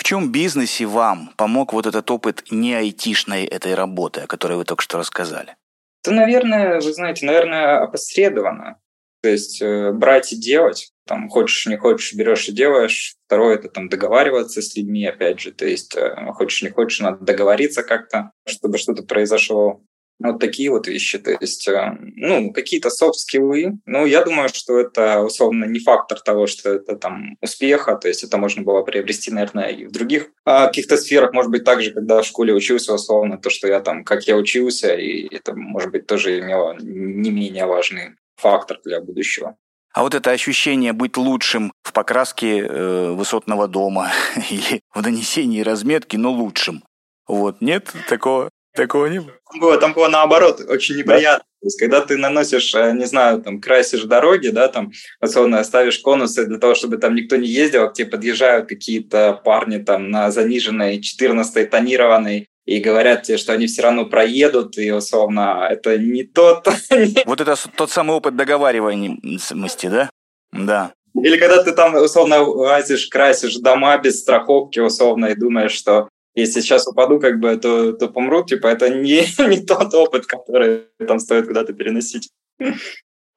в 0.02 0.04
чем 0.04 0.32
бизнесе 0.32 0.84
вам 0.84 1.30
помог 1.36 1.72
вот 1.72 1.86
этот 1.86 2.10
опыт 2.10 2.44
не 2.50 2.74
айтишной 2.74 3.44
этой 3.44 3.74
работы, 3.74 4.22
о 4.22 4.26
которой 4.26 4.58
вы 4.58 4.64
только 4.64 4.82
что 4.82 4.98
рассказали? 4.98 5.54
то, 6.02 6.10
наверное, 6.10 6.80
вы 6.80 6.92
знаете, 6.92 7.24
наверное, 7.24 7.78
опосредованно. 7.78 8.78
То 9.22 9.28
есть 9.28 9.62
э, 9.62 9.92
брать 9.92 10.32
и 10.32 10.36
делать. 10.36 10.90
Там 11.06 11.28
хочешь, 11.28 11.66
не 11.66 11.76
хочешь, 11.76 12.14
берешь 12.14 12.48
и 12.48 12.52
делаешь. 12.52 13.14
Второе– 13.26 13.54
это 13.56 13.68
там 13.68 13.88
договариваться 13.88 14.60
с 14.60 14.74
людьми, 14.74 15.06
опять 15.06 15.38
же. 15.38 15.52
То 15.52 15.64
есть 15.64 15.96
э, 15.96 16.16
хочешь, 16.32 16.62
не 16.62 16.70
хочешь, 16.70 16.98
надо 16.98 17.24
договориться 17.24 17.84
как-то, 17.84 18.32
чтобы 18.44 18.78
что-то 18.78 19.04
произошло. 19.04 19.84
Вот 20.22 20.38
такие 20.38 20.70
вот 20.70 20.86
вещи. 20.86 21.18
То 21.18 21.36
есть, 21.40 21.66
э, 21.68 21.96
ну, 22.16 22.52
какие-то 22.52 22.90
софт-скиллы. 22.90 23.78
Ну, 23.86 24.06
я 24.06 24.24
думаю, 24.24 24.48
что 24.48 24.78
это, 24.78 25.20
условно, 25.20 25.64
не 25.64 25.80
фактор 25.80 26.20
того, 26.20 26.46
что 26.46 26.70
это 26.70 26.96
там 26.96 27.36
успеха. 27.40 27.96
То 27.96 28.08
есть 28.08 28.24
это 28.24 28.38
можно 28.38 28.62
было 28.62 28.82
приобрести, 28.82 29.30
наверное, 29.30 29.68
и 29.68 29.86
в 29.86 29.92
других 29.92 30.30
а, 30.44 30.66
каких-то 30.66 30.96
сферах. 30.96 31.32
Может 31.32 31.50
быть, 31.50 31.64
также, 31.64 31.90
когда 31.90 32.22
в 32.22 32.26
школе 32.26 32.54
учился, 32.54 32.94
условно, 32.94 33.38
то, 33.38 33.50
что 33.50 33.68
я 33.68 33.80
там, 33.80 34.04
как 34.04 34.24
я 34.24 34.36
учился, 34.36 34.94
и 34.94 35.34
это, 35.34 35.54
может 35.54 35.90
быть, 35.90 36.06
тоже 36.06 36.38
имело 36.40 36.76
не 36.80 37.30
менее 37.30 37.66
важный 37.66 38.16
фактор 38.36 38.80
для 38.84 39.00
будущего. 39.00 39.56
А 39.92 40.02
вот 40.02 40.14
это 40.14 40.30
ощущение 40.30 40.92
быть 40.94 41.16
лучшим 41.16 41.72
в 41.82 41.92
покраске 41.92 42.60
э, 42.60 43.10
высотного 43.12 43.68
дома 43.68 44.10
или 44.50 44.80
в 44.94 45.02
нанесении 45.02 45.60
разметки, 45.60 46.16
но 46.16 46.32
лучшим. 46.32 46.82
Вот, 47.28 47.60
нет 47.60 47.92
такого? 48.08 48.50
Такого 48.74 49.06
не 49.06 49.20
было? 49.20 49.32
было? 49.60 49.78
Там 49.78 49.92
было 49.92 50.08
наоборот, 50.08 50.60
очень 50.68 50.96
неприятно. 50.96 51.44
Да? 51.44 51.52
То 51.62 51.66
есть, 51.66 51.78
когда 51.78 52.00
ты 52.00 52.16
наносишь, 52.16 52.74
э, 52.74 52.92
не 52.92 53.04
знаю, 53.04 53.40
там, 53.40 53.60
красишь 53.60 54.02
дороги, 54.02 54.48
да, 54.48 54.66
там, 54.66 54.90
особенно 55.20 55.62
ставишь 55.62 56.00
конусы 56.00 56.44
для 56.46 56.58
того, 56.58 56.74
чтобы 56.74 56.96
там 56.96 57.14
никто 57.14 57.36
не 57.36 57.46
ездил, 57.46 57.84
а 57.84 57.88
к 57.88 57.94
тебе 57.94 58.08
подъезжают 58.08 58.68
какие-то 58.68 59.40
парни 59.44 59.78
там 59.78 60.10
на 60.10 60.30
заниженной 60.32 61.00
14 61.00 61.70
тонированной 61.70 62.48
и 62.64 62.80
говорят 62.80 63.22
тебе, 63.24 63.38
что 63.38 63.52
они 63.52 63.66
все 63.66 63.82
равно 63.82 64.06
проедут, 64.06 64.76
и 64.78 64.90
условно 64.90 65.68
это 65.70 65.98
не 65.98 66.24
тот. 66.24 66.66
Вот 67.26 67.40
это 67.40 67.54
тот 67.76 67.90
самый 67.90 68.16
опыт 68.16 68.34
договариваемости, 68.34 69.86
да? 69.86 70.10
Да. 70.52 70.92
Или 71.14 71.36
когда 71.36 71.62
ты 71.62 71.72
там 71.72 71.94
условно 71.94 72.42
лазишь, 72.42 73.06
красишь 73.06 73.56
дома 73.56 73.98
без 73.98 74.20
страховки, 74.20 74.80
условно, 74.80 75.26
и 75.26 75.34
думаешь, 75.34 75.72
что 75.72 76.08
если 76.34 76.60
сейчас 76.60 76.86
упаду, 76.86 77.20
как 77.20 77.40
бы, 77.40 77.56
то, 77.56 77.92
то 77.92 78.08
помру, 78.08 78.44
типа, 78.44 78.68
это 78.68 78.88
не, 78.88 79.24
не 79.48 79.64
тот 79.64 79.92
опыт, 79.94 80.26
который 80.26 80.86
там 81.06 81.18
стоит 81.18 81.46
куда-то 81.46 81.72
переносить. 81.72 82.30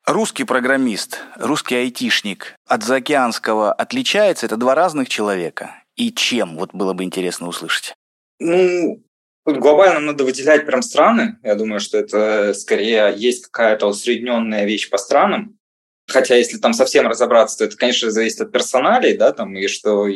Русский 0.05 0.43
программист, 0.43 1.19
русский 1.37 1.75
айтишник 1.75 2.55
от 2.67 2.83
заокеанского 2.83 3.73
отличается? 3.73 4.45
Это 4.45 4.55
два 4.55 4.75
разных 4.75 5.09
человека? 5.09 5.83
И 5.95 6.11
чем? 6.11 6.57
Вот 6.57 6.73
было 6.73 6.93
бы 6.93 7.03
интересно 7.03 7.47
услышать. 7.47 7.95
Ну, 8.39 9.01
Тут 9.45 9.57
глобально 9.57 9.99
надо 9.99 10.23
выделять 10.23 10.65
прям 10.65 10.81
страны. 10.81 11.37
Я 11.43 11.53
думаю, 11.53 11.79
что 11.79 11.99
это 11.99 12.53
скорее 12.55 13.13
есть 13.15 13.45
какая-то 13.45 13.85
усредненная 13.85 14.65
вещь 14.65 14.89
по 14.89 14.97
странам. 14.97 15.59
Хотя, 16.07 16.35
если 16.35 16.57
там 16.57 16.73
совсем 16.73 17.07
разобраться, 17.07 17.59
то 17.59 17.65
это, 17.65 17.77
конечно, 17.77 18.09
зависит 18.09 18.41
от 18.41 18.51
персоналей, 18.51 19.15
да, 19.15 19.31
там, 19.33 19.55
и 19.55 19.67
что 19.67 20.07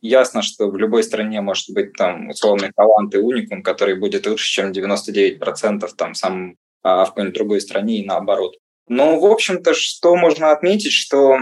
Ясно, 0.00 0.42
что 0.42 0.70
в 0.70 0.76
любой 0.76 1.02
стране 1.02 1.40
может 1.40 1.70
быть 1.70 1.92
там 1.94 2.28
условный 2.28 2.70
талант 2.74 3.14
и 3.14 3.18
уникум, 3.18 3.62
который 3.62 3.96
будет 3.96 4.26
лучше, 4.26 4.50
чем 4.50 4.70
99% 4.70 5.88
там 5.96 6.14
сам 6.14 6.56
а, 6.82 7.04
в 7.04 7.08
какой-нибудь 7.08 7.34
другой 7.34 7.60
стране 7.60 7.98
и 7.98 8.06
наоборот. 8.06 8.56
Но, 8.88 9.18
в 9.18 9.26
общем-то, 9.26 9.74
что 9.74 10.16
можно 10.16 10.52
отметить, 10.52 10.92
что 10.92 11.38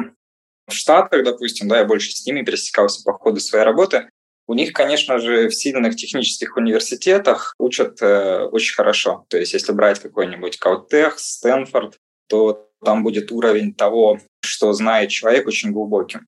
в 0.66 0.72
Штатах, 0.72 1.24
допустим, 1.24 1.68
да, 1.68 1.78
я 1.78 1.84
больше 1.84 2.10
с 2.10 2.26
ними 2.26 2.42
пересекался 2.42 3.02
по 3.04 3.12
ходу 3.12 3.40
своей 3.40 3.64
работы, 3.64 4.08
у 4.48 4.54
них, 4.54 4.72
конечно 4.72 5.18
же, 5.18 5.48
в 5.48 5.54
сильных 5.54 5.96
технических 5.96 6.56
университетах 6.56 7.54
учат 7.58 8.00
э, 8.00 8.44
очень 8.44 8.74
хорошо. 8.74 9.26
То 9.28 9.38
есть, 9.38 9.52
если 9.52 9.72
брать 9.72 9.98
какой-нибудь 9.98 10.58
Каутех, 10.58 11.18
Стэнфорд, 11.18 11.96
то 12.28 12.68
там 12.84 13.02
будет 13.02 13.32
уровень 13.32 13.74
того, 13.74 14.20
что 14.44 14.72
знает 14.72 15.10
человек, 15.10 15.46
очень 15.46 15.72
глубоким. 15.72 16.26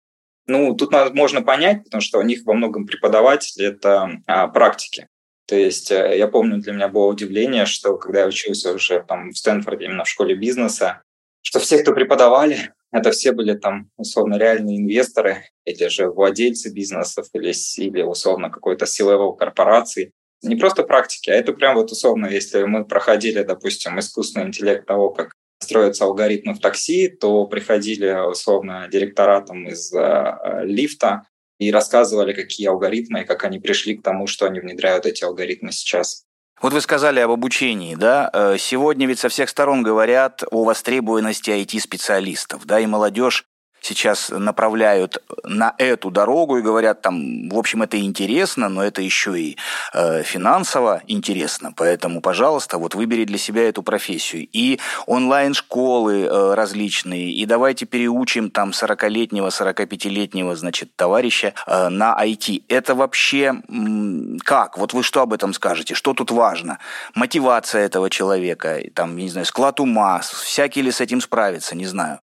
Ну, 0.48 0.74
тут 0.74 0.90
можно 1.14 1.42
понять, 1.42 1.84
потому 1.84 2.00
что 2.00 2.18
у 2.18 2.22
них 2.22 2.40
во 2.46 2.54
многом 2.54 2.86
преподаватель– 2.86 3.62
это 3.64 4.22
а, 4.26 4.48
практики. 4.48 5.06
То 5.46 5.56
есть 5.56 5.90
э, 5.90 6.16
я 6.16 6.26
помню, 6.26 6.58
для 6.58 6.72
меня 6.72 6.88
было 6.88 7.06
удивление, 7.06 7.66
что 7.66 7.96
когда 7.98 8.20
я 8.20 8.26
учился 8.26 8.72
уже 8.72 9.04
там, 9.06 9.30
в 9.30 9.36
Стэнфорде, 9.36 9.84
именно 9.84 10.04
в 10.04 10.08
школе 10.08 10.34
бизнеса, 10.34 11.02
что 11.42 11.58
все, 11.60 11.82
кто 11.82 11.92
преподавали, 11.92 12.72
это 12.92 13.10
все 13.10 13.32
были 13.32 13.54
там 13.54 13.90
условно 13.98 14.36
реальные 14.36 14.78
инвесторы 14.78 15.44
или 15.66 15.88
же 15.88 16.10
владельцы 16.10 16.72
бизнесов 16.72 17.26
или, 17.34 17.52
или 17.76 18.02
условно 18.02 18.50
какой-то 18.50 18.86
C-level 18.86 19.36
корпорации. 19.36 20.12
Не 20.42 20.56
просто 20.56 20.82
практики, 20.82 21.28
а 21.28 21.34
это 21.34 21.52
прям 21.52 21.74
вот 21.74 21.92
условно, 21.92 22.26
если 22.26 22.62
мы 22.62 22.86
проходили, 22.86 23.42
допустим, 23.42 23.98
искусственный 23.98 24.46
интеллект 24.46 24.86
того, 24.86 25.10
как 25.10 25.32
строятся 25.58 26.04
алгоритмы 26.04 26.54
в 26.54 26.60
такси, 26.60 27.08
то 27.08 27.46
приходили 27.46 28.30
условно 28.30 28.88
директора 28.90 29.40
там 29.40 29.68
из 29.68 29.92
э, 29.92 30.64
лифта 30.64 31.22
и 31.58 31.70
рассказывали, 31.70 32.32
какие 32.32 32.68
алгоритмы 32.68 33.22
и 33.22 33.24
как 33.24 33.44
они 33.44 33.58
пришли 33.58 33.96
к 33.96 34.02
тому, 34.02 34.26
что 34.26 34.46
они 34.46 34.60
внедряют 34.60 35.06
эти 35.06 35.24
алгоритмы 35.24 35.72
сейчас. 35.72 36.24
Вот 36.60 36.72
вы 36.72 36.80
сказали 36.80 37.20
об 37.20 37.30
обучении, 37.30 37.94
да? 37.94 38.30
Э, 38.32 38.56
сегодня 38.58 39.06
ведь 39.06 39.18
со 39.18 39.28
всех 39.28 39.48
сторон 39.48 39.82
говорят 39.82 40.42
о 40.50 40.64
востребованности 40.64 41.50
IT-специалистов, 41.50 42.66
да, 42.66 42.80
и 42.80 42.86
молодежь 42.86 43.44
сейчас 43.80 44.30
направляют 44.30 45.22
на 45.44 45.74
эту 45.78 46.10
дорогу 46.10 46.58
и 46.58 46.62
говорят 46.62 47.02
там, 47.02 47.48
в 47.48 47.58
общем, 47.58 47.82
это 47.82 47.98
интересно, 47.98 48.68
но 48.68 48.82
это 48.82 49.02
еще 49.02 49.38
и 49.38 49.56
э, 49.94 50.22
финансово 50.22 51.02
интересно, 51.06 51.72
поэтому, 51.76 52.20
пожалуйста, 52.20 52.78
вот 52.78 52.94
выбери 52.94 53.24
для 53.24 53.38
себя 53.38 53.68
эту 53.68 53.82
профессию. 53.82 54.48
И 54.52 54.78
онлайн-школы 55.06 56.24
э, 56.24 56.54
различные, 56.54 57.30
и 57.32 57.46
давайте 57.46 57.86
переучим 57.86 58.50
там 58.50 58.70
40-летнего, 58.70 59.48
45-летнего, 59.48 60.56
значит, 60.56 60.94
товарища 60.96 61.54
э, 61.66 61.88
на 61.88 62.16
IT. 62.22 62.64
Это 62.68 62.94
вообще 62.94 63.54
м- 63.68 64.38
как? 64.44 64.78
Вот 64.78 64.92
вы 64.92 65.02
что 65.02 65.22
об 65.22 65.32
этом 65.32 65.52
скажете? 65.52 65.94
Что 65.94 66.14
тут 66.14 66.30
важно? 66.30 66.78
Мотивация 67.14 67.82
этого 67.82 68.10
человека, 68.10 68.80
там, 68.94 69.16
не 69.16 69.28
знаю, 69.28 69.46
склад 69.46 69.80
ума, 69.80 70.20
всякий 70.20 70.82
ли 70.82 70.90
с 70.90 71.00
этим 71.00 71.20
справится, 71.20 71.76
не 71.76 71.86
знаю. 71.86 72.20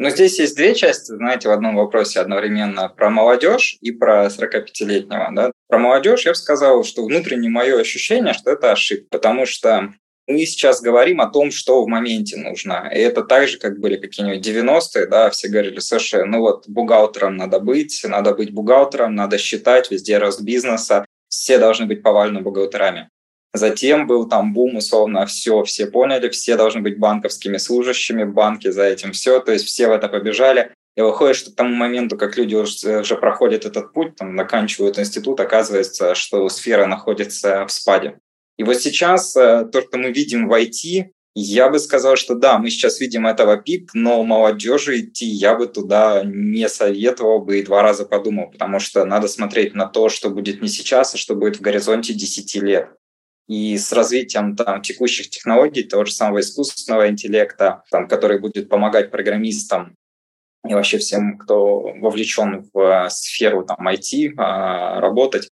Но 0.00 0.08
здесь 0.08 0.38
есть 0.38 0.56
две 0.56 0.74
части, 0.74 1.14
знаете, 1.14 1.50
в 1.50 1.52
одном 1.52 1.76
вопросе 1.76 2.20
одновременно 2.20 2.88
про 2.88 3.10
молодежь 3.10 3.76
и 3.82 3.92
про 3.92 4.28
45-летнего. 4.28 5.28
Да? 5.32 5.52
Про 5.68 5.78
молодежь 5.78 6.24
я 6.24 6.30
бы 6.30 6.36
сказал, 6.36 6.84
что 6.84 7.04
внутреннее 7.04 7.50
мое 7.50 7.78
ощущение, 7.78 8.32
что 8.32 8.50
это 8.50 8.72
ошибка, 8.72 9.08
потому 9.10 9.44
что 9.44 9.92
мы 10.26 10.38
сейчас 10.46 10.80
говорим 10.80 11.20
о 11.20 11.28
том, 11.28 11.50
что 11.50 11.84
в 11.84 11.86
моменте 11.86 12.38
нужно. 12.38 12.90
И 12.94 12.98
это 12.98 13.22
так 13.22 13.46
же, 13.46 13.58
как 13.58 13.78
были 13.78 13.96
какие-нибудь 13.96 14.46
90-е, 14.46 15.04
да, 15.04 15.28
все 15.28 15.48
говорили, 15.48 15.80
слушай, 15.80 16.24
ну 16.24 16.40
вот 16.40 16.66
бухгалтером 16.66 17.36
надо 17.36 17.60
быть, 17.60 18.00
надо 18.02 18.32
быть 18.32 18.54
бухгалтером, 18.54 19.14
надо 19.14 19.36
считать, 19.36 19.90
везде 19.90 20.16
рост 20.16 20.40
бизнеса, 20.40 21.04
все 21.28 21.58
должны 21.58 21.84
быть 21.84 22.02
повально 22.02 22.40
бухгалтерами. 22.40 23.10
Затем 23.52 24.06
был 24.06 24.28
там 24.28 24.52
бум, 24.54 24.76
условно, 24.76 25.26
все, 25.26 25.64
все 25.64 25.86
поняли, 25.86 26.28
все 26.28 26.56
должны 26.56 26.82
быть 26.82 26.98
банковскими 26.98 27.56
служащими, 27.56 28.24
банки 28.24 28.70
за 28.70 28.84
этим 28.84 29.12
все, 29.12 29.40
то 29.40 29.52
есть 29.52 29.66
все 29.66 29.88
в 29.88 29.92
это 29.92 30.08
побежали. 30.08 30.72
И 30.96 31.02
выходит, 31.02 31.36
что 31.36 31.50
к 31.50 31.56
тому 31.56 31.74
моменту, 31.74 32.16
как 32.16 32.36
люди 32.36 32.54
уже, 32.54 33.00
уже 33.00 33.16
проходят 33.16 33.64
этот 33.64 33.92
путь, 33.92 34.16
там, 34.16 34.36
заканчивают 34.36 34.98
институт, 34.98 35.40
оказывается, 35.40 36.14
что 36.14 36.48
сфера 36.48 36.86
находится 36.86 37.64
в 37.66 37.72
спаде. 37.72 38.18
И 38.58 38.64
вот 38.64 38.76
сейчас 38.76 39.34
э, 39.36 39.66
то, 39.72 39.80
что 39.80 39.98
мы 39.98 40.12
видим 40.12 40.48
в 40.48 40.52
IT, 40.52 41.10
я 41.34 41.70
бы 41.70 41.78
сказал, 41.78 42.16
что 42.16 42.34
да, 42.34 42.58
мы 42.58 42.70
сейчас 42.70 43.00
видим 43.00 43.26
этого 43.26 43.56
пик, 43.56 43.90
но 43.94 44.22
молодежи 44.24 45.00
идти 45.00 45.26
я 45.26 45.54
бы 45.54 45.66
туда 45.68 46.22
не 46.24 46.68
советовал 46.68 47.40
бы 47.40 47.60
и 47.60 47.62
два 47.62 47.82
раза 47.82 48.04
подумал, 48.04 48.50
потому 48.50 48.80
что 48.80 49.04
надо 49.04 49.28
смотреть 49.28 49.74
на 49.74 49.86
то, 49.86 50.08
что 50.08 50.28
будет 50.28 50.60
не 50.60 50.68
сейчас, 50.68 51.14
а 51.14 51.18
что 51.18 51.34
будет 51.34 51.56
в 51.56 51.60
горизонте 51.60 52.12
10 52.12 52.54
лет. 52.56 52.90
И 53.50 53.76
с 53.76 53.92
развитием 53.92 54.54
там, 54.54 54.80
текущих 54.80 55.28
технологий, 55.28 55.82
того 55.82 56.04
же 56.04 56.12
самого 56.12 56.38
искусственного 56.38 57.08
интеллекта, 57.08 57.82
там, 57.90 58.06
который 58.06 58.38
будет 58.38 58.68
помогать 58.68 59.10
программистам 59.10 59.96
и 60.64 60.72
вообще 60.72 60.98
всем, 60.98 61.36
кто 61.36 61.80
вовлечен 61.96 62.70
в 62.72 63.08
сферу 63.10 63.64
там, 63.64 63.88
IT, 63.88 64.34
а, 64.36 65.00
работать, 65.00 65.48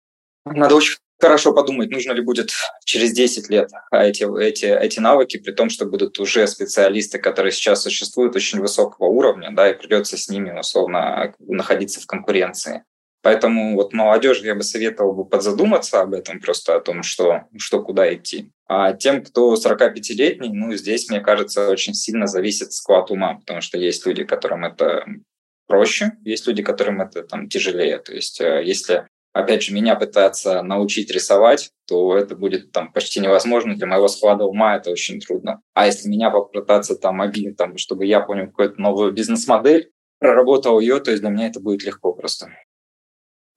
надо 0.44 0.74
очень 0.74 0.96
хорошо 1.20 1.54
подумать, 1.54 1.90
нужно 1.90 2.10
ли 2.10 2.20
будет 2.20 2.50
через 2.84 3.12
10 3.12 3.48
лет 3.48 3.70
эти, 3.92 4.26
эти, 4.42 4.64
эти 4.64 4.98
навыки, 4.98 5.38
при 5.38 5.52
том, 5.52 5.70
что 5.70 5.86
будут 5.86 6.18
уже 6.18 6.48
специалисты, 6.48 7.20
которые 7.20 7.52
сейчас 7.52 7.82
существуют 7.82 8.34
очень 8.34 8.58
высокого 8.58 9.06
уровня, 9.06 9.50
да, 9.52 9.70
и 9.70 9.78
придется 9.78 10.16
с 10.16 10.28
ними, 10.28 10.58
условно, 10.58 11.32
находиться 11.38 12.00
в 12.00 12.06
конкуренции. 12.06 12.82
Поэтому 13.24 13.74
вот 13.74 13.94
молодежи 13.94 14.44
я 14.44 14.54
бы 14.54 14.62
советовал 14.62 15.14
бы 15.14 15.24
подзадуматься 15.24 16.02
об 16.02 16.12
этом, 16.12 16.40
просто 16.40 16.76
о 16.76 16.80
том, 16.80 17.02
что, 17.02 17.44
что 17.56 17.82
куда 17.82 18.12
идти. 18.12 18.50
А 18.68 18.92
тем, 18.92 19.24
кто 19.24 19.54
45-летний, 19.54 20.50
ну, 20.50 20.74
здесь, 20.74 21.08
мне 21.08 21.20
кажется, 21.20 21.70
очень 21.70 21.94
сильно 21.94 22.26
зависит 22.26 22.74
склад 22.74 23.10
ума, 23.10 23.36
потому 23.36 23.62
что 23.62 23.78
есть 23.78 24.04
люди, 24.04 24.24
которым 24.24 24.66
это 24.66 25.06
проще, 25.66 26.12
есть 26.22 26.46
люди, 26.46 26.62
которым 26.62 27.00
это 27.00 27.22
там 27.22 27.48
тяжелее. 27.48 27.98
То 27.98 28.12
есть 28.12 28.42
э, 28.42 28.62
если 28.62 29.06
опять 29.32 29.62
же, 29.62 29.72
меня 29.72 29.96
пытаться 29.96 30.60
научить 30.60 31.10
рисовать, 31.10 31.70
то 31.88 32.18
это 32.18 32.36
будет 32.36 32.72
там 32.72 32.92
почти 32.92 33.20
невозможно. 33.20 33.74
Для 33.74 33.86
моего 33.86 34.08
склада 34.08 34.44
ума 34.44 34.76
это 34.76 34.90
очень 34.90 35.18
трудно. 35.20 35.62
А 35.72 35.86
если 35.86 36.10
меня 36.10 36.28
попытаться 36.28 36.94
там 36.94 37.22
обидеть, 37.22 37.56
там, 37.56 37.78
чтобы 37.78 38.04
я 38.04 38.20
понял 38.20 38.48
какую-то 38.48 38.78
новую 38.78 39.12
бизнес-модель, 39.12 39.90
проработал 40.18 40.78
ее, 40.78 41.00
то 41.00 41.10
есть 41.10 41.22
для 41.22 41.30
меня 41.30 41.46
это 41.46 41.60
будет 41.60 41.84
легко 41.84 42.12
просто. 42.12 42.50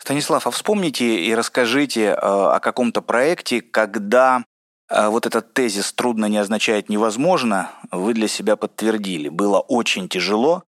Станислав, 0.08 0.48
а 0.48 0.52
вспомните 0.52 1.06
и 1.20 1.36
расскажите 1.36 2.04
э, 2.06 2.14
о 2.14 2.62
каком-то 2.62 3.02
проекте, 3.02 3.60
когда 3.60 4.46
э, 4.90 5.10
вот 5.10 5.26
этот 5.26 5.54
тезис 5.54 5.92
«трудно 5.92 6.28
не 6.28 6.38
означает 6.38 6.88
невозможно» 6.88 7.72
вы 7.92 8.14
для 8.14 8.30
себя 8.30 8.56
подтвердили. 8.56 9.28
Было 9.28 9.60
очень 9.60 10.08
тяжело, 10.08 10.64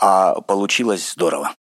а 0.00 0.40
получилось 0.40 1.12
здорово. 1.12 1.54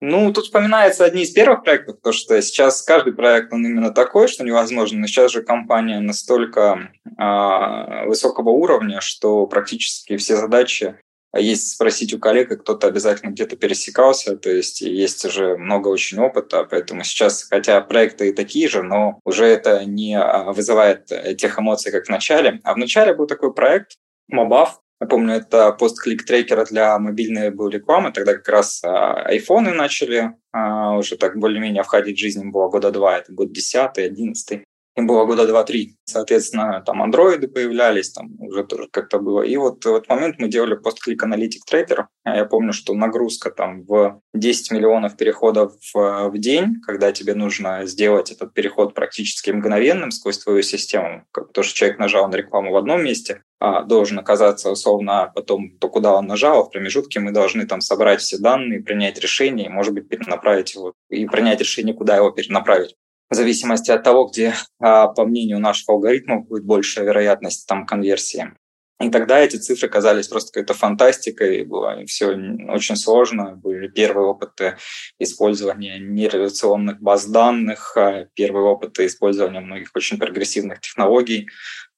Ну, 0.00 0.32
тут 0.32 0.46
вспоминается 0.46 1.04
одни 1.04 1.22
из 1.22 1.30
первых 1.30 1.62
проектов, 1.62 1.98
потому 1.98 2.12
что 2.12 2.42
сейчас 2.42 2.82
каждый 2.82 3.12
проект, 3.12 3.52
он 3.52 3.64
именно 3.64 3.92
такой, 3.92 4.26
что 4.26 4.42
невозможно. 4.42 4.98
Но 4.98 5.06
сейчас 5.06 5.30
же 5.30 5.40
компания 5.40 6.00
настолько 6.00 6.90
э, 7.16 8.08
высокого 8.08 8.48
уровня, 8.48 9.00
что 9.00 9.46
практически 9.46 10.16
все 10.16 10.34
задачи 10.34 10.96
а 11.34 11.40
есть 11.40 11.72
спросить 11.72 12.14
у 12.14 12.20
коллег, 12.20 12.52
и 12.52 12.56
кто-то 12.56 12.86
обязательно 12.86 13.30
где-то 13.30 13.56
пересекался, 13.56 14.36
то 14.36 14.50
есть 14.50 14.82
есть 14.82 15.24
уже 15.24 15.56
много 15.56 15.88
очень 15.88 16.18
опыта, 16.20 16.64
поэтому 16.64 17.02
сейчас, 17.02 17.42
хотя 17.42 17.80
проекты 17.80 18.28
и 18.28 18.32
такие 18.32 18.68
же, 18.68 18.84
но 18.84 19.18
уже 19.24 19.44
это 19.44 19.84
не 19.84 20.16
вызывает 20.52 21.06
тех 21.36 21.58
эмоций, 21.58 21.90
как 21.90 22.06
в 22.06 22.08
начале. 22.10 22.60
А 22.62 22.74
в 22.74 22.76
начале 22.76 23.14
был 23.14 23.26
такой 23.26 23.52
проект, 23.52 23.96
Мобав, 24.28 24.80
я 25.00 25.08
помню, 25.08 25.34
это 25.34 25.72
пост-клик 25.72 26.24
трекера 26.24 26.64
для 26.64 26.98
мобильной 26.98 27.50
был 27.50 27.68
рекламы. 27.68 28.12
Тогда 28.12 28.34
как 28.34 28.48
раз 28.48 28.82
а, 28.84 29.24
айфоны 29.24 29.72
начали 29.72 30.36
а, 30.52 30.96
уже 30.96 31.16
так 31.16 31.36
более-менее 31.36 31.82
входить 31.82 32.16
в 32.16 32.20
жизнь. 32.20 32.48
Было 32.48 32.68
года 32.68 32.90
два, 32.92 33.18
это 33.18 33.32
год 33.32 33.52
10 33.52 33.98
11 33.98 34.62
им 34.96 35.06
было 35.06 35.24
года 35.24 35.46
два-три. 35.46 35.96
Соответственно, 36.04 36.82
там 36.86 37.02
андроиды 37.02 37.48
появлялись, 37.48 38.10
там 38.10 38.30
уже 38.38 38.64
тоже 38.64 38.88
как-то 38.90 39.18
было. 39.18 39.42
И 39.42 39.56
вот 39.56 39.84
в 39.84 39.94
этот 39.94 40.08
момент 40.08 40.36
мы 40.38 40.48
делали 40.48 40.76
пост-клик 40.76 41.22
аналитик 41.22 41.64
трекер. 41.64 42.08
Я 42.24 42.44
помню, 42.44 42.72
что 42.72 42.94
нагрузка 42.94 43.50
там 43.50 43.82
в 43.82 44.20
10 44.34 44.70
миллионов 44.70 45.16
переходов 45.16 45.72
в, 45.92 46.28
в 46.28 46.38
день, 46.38 46.80
когда 46.86 47.10
тебе 47.12 47.34
нужно 47.34 47.86
сделать 47.86 48.30
этот 48.30 48.54
переход 48.54 48.94
практически 48.94 49.50
мгновенным 49.50 50.10
сквозь 50.12 50.38
твою 50.38 50.62
систему, 50.62 51.24
потому 51.32 51.64
что 51.64 51.74
человек 51.74 51.98
нажал 51.98 52.28
на 52.28 52.36
рекламу 52.36 52.72
в 52.72 52.76
одном 52.76 53.02
месте, 53.02 53.42
а 53.60 53.82
должен 53.82 54.18
оказаться 54.18 54.70
условно 54.70 55.32
потом, 55.34 55.76
то 55.78 55.88
куда 55.88 56.14
он 56.14 56.26
нажал, 56.26 56.60
а 56.60 56.64
в 56.64 56.70
промежутке 56.70 57.18
мы 57.18 57.32
должны 57.32 57.66
там 57.66 57.80
собрать 57.80 58.20
все 58.20 58.38
данные, 58.38 58.82
принять 58.82 59.18
решение, 59.18 59.70
может 59.70 59.94
быть, 59.94 60.08
перенаправить 60.08 60.74
его, 60.74 60.92
и 61.08 61.26
принять 61.26 61.60
решение, 61.60 61.94
куда 61.94 62.16
его 62.16 62.30
перенаправить 62.30 62.94
в 63.30 63.34
зависимости 63.34 63.90
от 63.90 64.02
того, 64.02 64.26
где, 64.26 64.54
а, 64.80 65.08
по 65.08 65.24
мнению 65.24 65.58
наших 65.60 65.88
алгоритмов, 65.88 66.46
будет 66.46 66.64
большая 66.64 67.04
вероятность 67.04 67.66
там 67.66 67.86
конверсии. 67.86 68.52
И 69.00 69.10
тогда 69.10 69.40
эти 69.40 69.56
цифры 69.56 69.88
казались 69.88 70.28
просто 70.28 70.52
какой-то 70.52 70.74
фантастикой, 70.74 71.64
было 71.64 72.04
все 72.06 72.28
очень 72.68 72.96
сложно. 72.96 73.56
Были 73.56 73.88
первые 73.88 74.28
опыты 74.28 74.76
использования 75.18 75.98
нереляционных 75.98 77.00
баз 77.00 77.26
данных, 77.26 77.96
а, 77.96 78.26
первые 78.34 78.66
опыты 78.66 79.06
использования 79.06 79.60
многих 79.60 79.90
очень 79.94 80.18
прогрессивных 80.18 80.80
технологий 80.80 81.48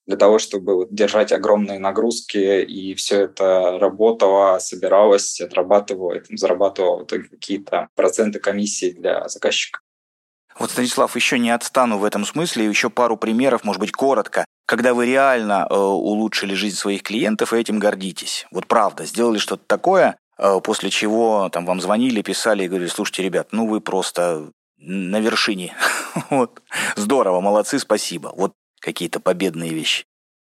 для 0.06 0.16
того, 0.16 0.38
чтобы 0.38 0.86
держать 0.90 1.32
огромные 1.32 1.78
нагрузки, 1.78 2.62
и 2.62 2.94
все 2.94 3.22
это 3.22 3.78
работало, 3.78 4.58
собиралось, 4.58 5.40
отрабатывало, 5.40 6.22
зарабатывало 6.30 7.04
какие-то 7.04 7.88
проценты 7.96 8.38
комиссии 8.38 8.92
для 8.92 9.28
заказчика. 9.28 9.80
Вот, 10.58 10.70
Станислав, 10.70 11.14
еще 11.16 11.38
не 11.38 11.50
отстану 11.50 11.98
в 11.98 12.04
этом 12.04 12.24
смысле, 12.24 12.66
еще 12.66 12.88
пару 12.88 13.16
примеров, 13.16 13.64
может 13.64 13.80
быть, 13.80 13.92
коротко, 13.92 14.44
когда 14.66 14.94
вы 14.94 15.06
реально 15.06 15.66
э, 15.68 15.74
улучшили 15.74 16.54
жизнь 16.54 16.76
своих 16.76 17.02
клиентов 17.02 17.52
и 17.52 17.58
этим 17.58 17.78
гордитесь. 17.78 18.46
Вот 18.50 18.66
правда, 18.66 19.04
сделали 19.04 19.38
что-то 19.38 19.62
такое, 19.66 20.16
э, 20.38 20.60
после 20.64 20.90
чего 20.90 21.48
там 21.50 21.66
вам 21.66 21.80
звонили, 21.80 22.22
писали 22.22 22.64
и 22.64 22.68
говорили, 22.68 22.88
слушайте, 22.88 23.22
ребят, 23.22 23.48
ну 23.52 23.66
вы 23.66 23.80
просто 23.80 24.50
на 24.78 25.20
вершине. 25.20 25.74
вот. 26.30 26.62
Здорово, 26.96 27.40
молодцы, 27.40 27.78
спасибо. 27.78 28.32
Вот 28.34 28.52
какие-то 28.80 29.20
победные 29.20 29.72
вещи. 29.72 30.04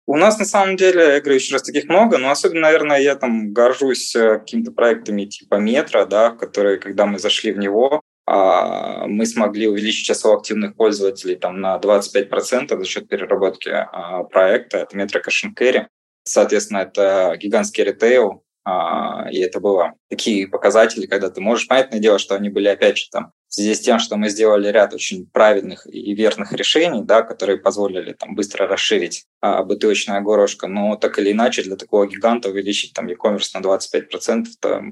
У 0.09 0.17
нас 0.17 0.39
на 0.39 0.45
самом 0.45 0.77
деле, 0.77 1.15
я 1.15 1.21
говорю 1.21 1.35
еще 1.35 1.55
раз, 1.55 1.63
таких 1.63 1.87
много, 1.87 2.19
но 2.19 2.31
особенно, 2.31 2.61
наверное, 2.61 3.01
я 3.01 3.17
там 3.17 3.53
горжусь 3.53 4.15
э, 4.15 4.39
какими-то 4.39 4.71
проектами 4.71 5.25
типа 5.25 5.57
метро, 5.57 6.07
да, 6.07 6.31
которые, 6.31 6.79
когда 6.79 7.07
мы 7.07 7.19
зашли 7.19 7.51
в 7.51 7.59
него, 7.59 8.03
мы 8.27 9.25
смогли 9.25 9.69
увеличить 9.69 10.07
число 10.07 10.35
активных 10.35 10.75
пользователей 10.75 11.37
там, 11.37 11.61
на 11.61 11.77
25% 11.79 12.77
за 12.77 12.85
счет 12.85 13.09
переработки 13.09 13.69
а, 13.69 14.25
проекта. 14.25 14.79
Это 14.79 14.97
Cash 14.97 15.55
Carry. 15.57 15.87
Соответственно, 16.25 16.79
это 16.79 17.37
гигантский 17.39 17.85
ритейл, 17.85 18.43
а, 18.65 19.29
и 19.31 19.39
это 19.39 19.61
было 19.61 19.93
такие 20.11 20.49
показатели, 20.49 21.07
когда 21.07 21.31
ты 21.31 21.41
можешь, 21.41 21.69
понятное 21.69 22.01
дело, 22.01 22.19
что 22.19 22.35
они 22.35 22.49
были 22.49 22.67
опять 22.67 22.99
же 22.99 23.05
там 23.13 23.31
в 23.47 23.55
связи 23.55 23.75
с 23.75 23.81
тем, 23.81 24.01
что 24.01 24.17
мы 24.17 24.29
сделали 24.29 24.69
ряд 24.69 24.93
очень 24.93 25.31
правильных 25.31 25.87
и 25.87 26.13
верных 26.15 26.53
решений, 26.53 27.03
да, 27.05 27.23
которые 27.23 27.59
позволили 27.59 28.13
там 28.13 28.35
быстро 28.35 28.67
расширить 28.67 29.27
а, 29.41 29.63
бутылочное 29.63 30.21
горошко, 30.21 30.67
но 30.67 30.97
так 30.97 31.17
или 31.21 31.31
иначе 31.31 31.63
для 31.63 31.77
такого 31.77 32.09
гиганта 32.09 32.49
увеличить 32.49 32.93
там 32.93 33.07
e-commerce 33.07 33.51
на 33.55 33.61
25% 33.61 34.47
это 34.59 34.83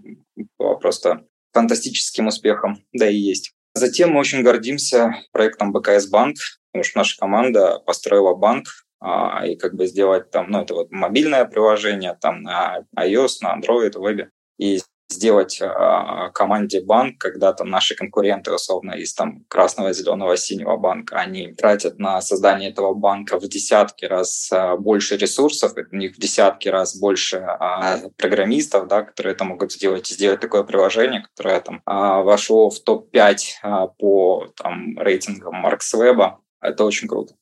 было 0.56 0.74
просто 0.76 1.24
фантастическим 1.54 2.26
успехом, 2.26 2.84
да 2.92 3.08
и 3.08 3.16
есть. 3.16 3.52
Затем 3.74 4.12
мы 4.12 4.20
очень 4.20 4.42
гордимся 4.42 5.14
проектом 5.32 5.72
БКС 5.72 6.06
Банк, 6.06 6.36
потому 6.72 6.84
что 6.84 6.98
наша 6.98 7.16
команда 7.18 7.78
построила 7.86 8.34
банк, 8.34 8.66
а, 9.00 9.46
и 9.46 9.56
как 9.56 9.74
бы 9.74 9.86
сделать 9.86 10.30
там, 10.30 10.50
ну, 10.50 10.62
это 10.62 10.74
вот 10.74 10.90
мобильное 10.90 11.44
приложение 11.44 12.16
там 12.20 12.42
на 12.42 12.84
iOS, 12.98 13.38
на 13.42 13.58
Android, 13.58 13.98
вебе, 13.98 14.30
и 14.58 14.80
сделать 15.08 15.60
э, 15.60 16.30
команде 16.32 16.82
банк, 16.82 17.18
когда 17.18 17.52
там 17.52 17.68
наши 17.68 17.94
конкуренты, 17.94 18.52
условно, 18.52 18.92
из 18.92 19.14
там 19.14 19.44
красного, 19.48 19.92
зеленого, 19.92 20.36
синего 20.36 20.76
банка, 20.76 21.16
они 21.16 21.52
тратят 21.52 21.98
на 21.98 22.20
создание 22.20 22.70
этого 22.70 22.94
банка 22.94 23.38
в 23.38 23.48
десятки 23.48 24.04
раз 24.04 24.50
э, 24.52 24.76
больше 24.76 25.16
ресурсов, 25.16 25.72
у 25.92 25.96
них 25.96 26.14
в 26.16 26.20
десятки 26.20 26.68
раз 26.68 26.96
больше 26.96 27.36
э, 27.36 28.08
программистов, 28.16 28.88
да, 28.88 29.02
которые 29.02 29.34
это 29.34 29.44
могут 29.44 29.72
сделать, 29.72 30.06
сделать 30.06 30.40
такое 30.40 30.64
приложение, 30.64 31.22
которое 31.22 31.60
там 31.60 31.76
э, 31.76 31.80
вошло 31.86 32.70
в 32.70 32.80
топ-5 32.80 33.36
э, 33.62 33.88
по 33.98 34.46
там 34.56 34.98
рейтингам 34.98 35.54
Маркс 35.56 35.92
Веба. 35.94 36.40
Это 36.60 36.84
очень 36.84 37.08
круто. 37.08 37.34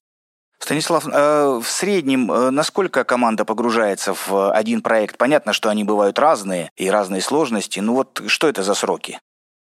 Станислав, 0.63 1.09
э, 1.09 1.61
в 1.61 1.69
среднем 1.69 2.31
э, 2.31 2.51
насколько 2.51 3.03
команда 3.03 3.45
погружается 3.45 4.15
в 4.15 4.53
один 4.53 4.81
проект? 4.81 5.19
Понятно, 5.19 5.53
что 5.53 5.71
они 5.71 5.83
бывают 5.83 6.21
разные 6.21 6.71
и 6.77 6.89
разные 6.89 7.21
сложности. 7.21 7.81
Ну 7.81 7.95
вот 7.95 8.23
что 8.29 8.49
это 8.49 8.63
за 8.63 8.75
сроки? 8.75 9.19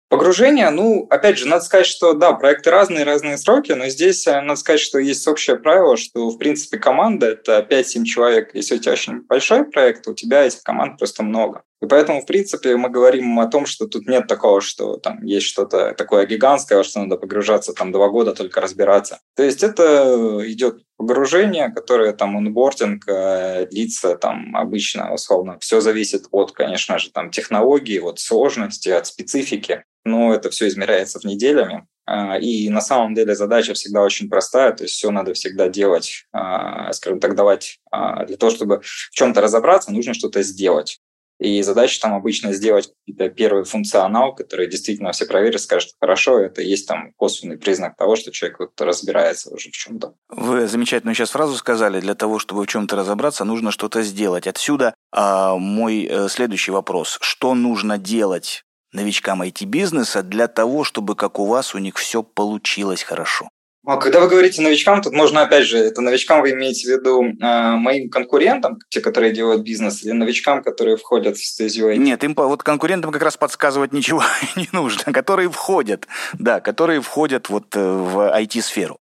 Погружение, 0.10 0.72
ну, 0.72 1.06
опять 1.12 1.38
же, 1.38 1.48
надо 1.48 1.64
сказать, 1.64 1.86
что 1.86 2.14
да, 2.14 2.34
проекты 2.34 2.72
разные, 2.72 3.04
разные 3.04 3.38
сроки, 3.38 3.74
но 3.74 3.90
здесь 3.90 4.26
э, 4.26 4.42
надо 4.42 4.60
сказать, 4.60 4.80
что 4.80 4.98
есть 4.98 5.28
общее 5.28 5.58
правило, 5.58 5.98
что, 5.98 6.30
в 6.30 6.38
принципе, 6.40 6.80
команда– 6.80 7.28
это 7.28 7.60
5-7 7.70 8.04
человек. 8.06 8.56
Если 8.56 8.76
у 8.76 8.80
тебя 8.80 8.94
очень 8.94 9.22
большой 9.22 9.66
проект, 9.66 10.08
у 10.08 10.16
тебя 10.16 10.46
этих 10.46 10.64
команд 10.64 10.98
просто 10.98 11.22
много. 11.22 11.62
И 11.82 11.86
поэтому, 11.86 12.22
в 12.22 12.26
принципе, 12.26 12.76
мы 12.76 12.90
говорим 12.90 13.40
о 13.40 13.48
том, 13.48 13.66
что 13.66 13.88
тут 13.88 14.08
нет 14.08 14.28
такого, 14.28 14.62
что 14.62 14.98
там 14.98 15.24
есть 15.24 15.46
что-то 15.46 15.94
такое 15.94 16.26
гигантское, 16.26 16.82
что 16.84 17.02
надо 17.02 17.18
погружаться 17.18 17.74
там 17.74 17.92
два 17.92 18.10
года, 18.10 18.34
только 18.34 18.62
разбираться. 18.62 19.20
То 19.36 19.44
есть 19.44 19.64
это 19.64 20.42
идет 20.46 20.82
погружение, 20.98 21.70
которое 21.70 22.14
там 22.14 22.36
онбординг 22.36 23.08
э, 23.08 23.68
длится 23.70 24.16
там 24.16 24.56
обычно, 24.56 25.14
условно. 25.14 25.58
Все 25.60 25.80
зависит 25.80 26.26
от, 26.32 26.52
конечно 26.52 26.98
же, 26.98 27.12
там 27.12 27.30
технологии, 27.30 28.00
от 28.00 28.20
сложности, 28.20 28.90
от 28.90 29.06
специфики 29.06 29.84
но 30.08 30.34
это 30.34 30.50
все 30.50 30.68
измеряется 30.68 31.20
в 31.20 31.26
неделями. 31.26 31.86
А, 32.06 32.38
и 32.40 32.70
на 32.70 32.82
самом 32.82 33.14
деле 33.14 33.36
задача 33.36 33.74
всегда 33.74 34.02
очень 34.02 34.30
простая, 34.30 34.72
то 34.72 34.84
есть 34.84 34.96
все 34.96 35.12
надо 35.12 35.34
всегда 35.34 35.68
делать, 35.68 36.26
а, 36.32 36.92
скажем 36.94 37.20
так, 37.20 37.36
давать. 37.36 37.80
А, 37.92 38.26
для 38.26 38.38
того, 38.38 38.52
чтобы 38.52 38.82
в 38.82 39.10
чем-то 39.12 39.42
разобраться, 39.42 39.92
нужно 39.92 40.14
что-то 40.14 40.42
сделать. 40.42 41.00
И 41.40 41.62
задача 41.62 42.02
там 42.02 42.14
обычно 42.16 42.52
сделать 42.54 42.92
какой-то 43.06 43.30
первый 43.34 43.64
функционал, 43.64 44.34
который 44.34 44.68
действительно 44.68 45.12
все 45.12 45.26
проверят, 45.26 45.62
скажут, 45.62 45.92
хорошо, 46.00 46.40
это 46.40 46.62
есть 46.62 46.88
там 46.88 47.14
косвенный 47.16 47.58
признак 47.58 47.96
того, 47.96 48.16
что 48.16 48.32
человек 48.32 48.60
вот 48.60 48.82
разбирается 48.82 49.54
уже 49.54 49.70
в 49.70 49.74
чем-то. 49.74 50.16
Вы 50.30 50.68
замечательную 50.68 51.16
сейчас 51.16 51.32
фразу 51.32 51.56
сказали, 51.56 52.00
для 52.00 52.16
того, 52.16 52.40
чтобы 52.40 52.64
в 52.64 52.68
чем-то 52.68 52.96
разобраться, 52.96 53.46
нужно 53.46 53.72
что-то 53.72 54.02
сделать. 54.02 54.48
Отсюда 54.48 54.96
а, 55.12 55.56
мой 55.58 56.06
э, 56.06 56.28
следующий 56.30 56.72
вопрос. 56.72 57.18
Что 57.22 57.54
нужно 57.54 57.98
делать 57.98 58.64
новичкам 58.92 59.44
IT-бизнеса 59.44 60.24
для 60.24 60.48
того, 60.48 60.84
чтобы, 60.84 61.16
как 61.16 61.40
у 61.40 61.46
вас, 61.46 61.76
у 61.76 61.78
них 61.78 61.98
все 61.98 62.24
получилось 62.24 63.04
хорошо? 63.04 63.50
А 63.88 63.96
когда 63.96 64.20
вы 64.20 64.28
говорите 64.28 64.62
новичкам, 64.62 65.02
тут 65.02 65.14
можно, 65.14 65.44
опять 65.44 65.64
же, 65.64 65.78
это 65.78 66.02
новичкам 66.02 66.42
вы 66.42 66.52
имеете 66.52 66.88
в 66.88 66.92
виду 66.92 67.24
э, 67.24 67.76
моим 67.78 68.10
конкурентам, 68.10 68.80
те, 68.90 69.00
которые 69.00 69.32
делают 69.32 69.64
бизнес, 69.64 70.04
или 70.04 70.12
новичкам, 70.12 70.62
которые 70.62 70.98
входят 70.98 71.38
в 71.38 71.46
стезю 71.46 71.90
IT? 71.90 71.96
Нет, 71.96 72.22
им 72.26 72.34
вот 72.36 72.64
конкурентам 72.64 73.14
как 73.14 73.22
раз 73.22 73.38
подсказывать 73.38 73.94
ничего 73.94 74.22
не 74.58 74.68
нужно, 74.74 75.14
которые 75.14 75.50
входят, 75.50 76.06
да, 76.34 76.60
которые 76.60 77.00
входят 77.00 77.48
вот 77.48 77.78
э, 77.78 77.80
в 77.80 78.30
IT-сферу. 78.38 78.98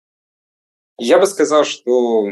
Я 0.99 1.17
бы 1.17 1.25
сказал, 1.25 1.65
что 1.65 2.29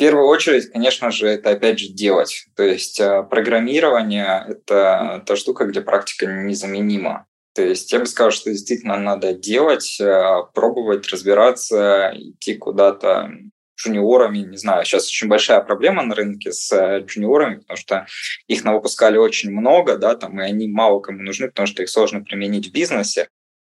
первую 0.00 0.28
очередь, 0.28 0.70
конечно 0.72 1.10
же, 1.10 1.26
это 1.26 1.50
опять 1.50 1.80
же 1.80 1.88
делать. 1.88 2.46
То 2.54 2.62
есть 2.62 3.00
э, 3.00 3.24
программирование– 3.24 4.46
это 4.48 5.22
та 5.26 5.34
штука, 5.34 5.66
где 5.66 5.80
практика 5.80 6.26
незаменима. 6.26 7.26
То 7.54 7.62
есть 7.62 7.90
я 7.92 7.98
бы 7.98 8.06
сказал, 8.06 8.30
что 8.30 8.50
действительно 8.50 8.96
надо 8.96 9.32
делать, 9.32 10.00
э, 10.00 10.34
пробовать, 10.54 11.08
разбираться, 11.08 12.12
идти 12.14 12.54
куда-то 12.54 13.30
джуниорами, 13.80 14.38
не 14.38 14.56
знаю, 14.56 14.84
сейчас 14.84 15.08
очень 15.08 15.28
большая 15.28 15.60
проблема 15.60 16.02
на 16.02 16.14
рынке 16.14 16.52
с 16.52 16.70
э, 16.72 17.00
джуниорами, 17.00 17.56
потому 17.56 17.76
что 17.76 18.06
их 18.46 18.64
навыпускали 18.64 19.16
очень 19.16 19.50
много, 19.50 19.96
да, 19.96 20.14
там, 20.14 20.40
и 20.40 20.44
они 20.44 20.68
мало 20.68 21.00
кому 21.00 21.22
нужны, 21.22 21.48
потому 21.48 21.66
что 21.66 21.82
их 21.82 21.88
сложно 21.88 22.22
применить 22.22 22.68
в 22.68 22.72
бизнесе. 22.72 23.28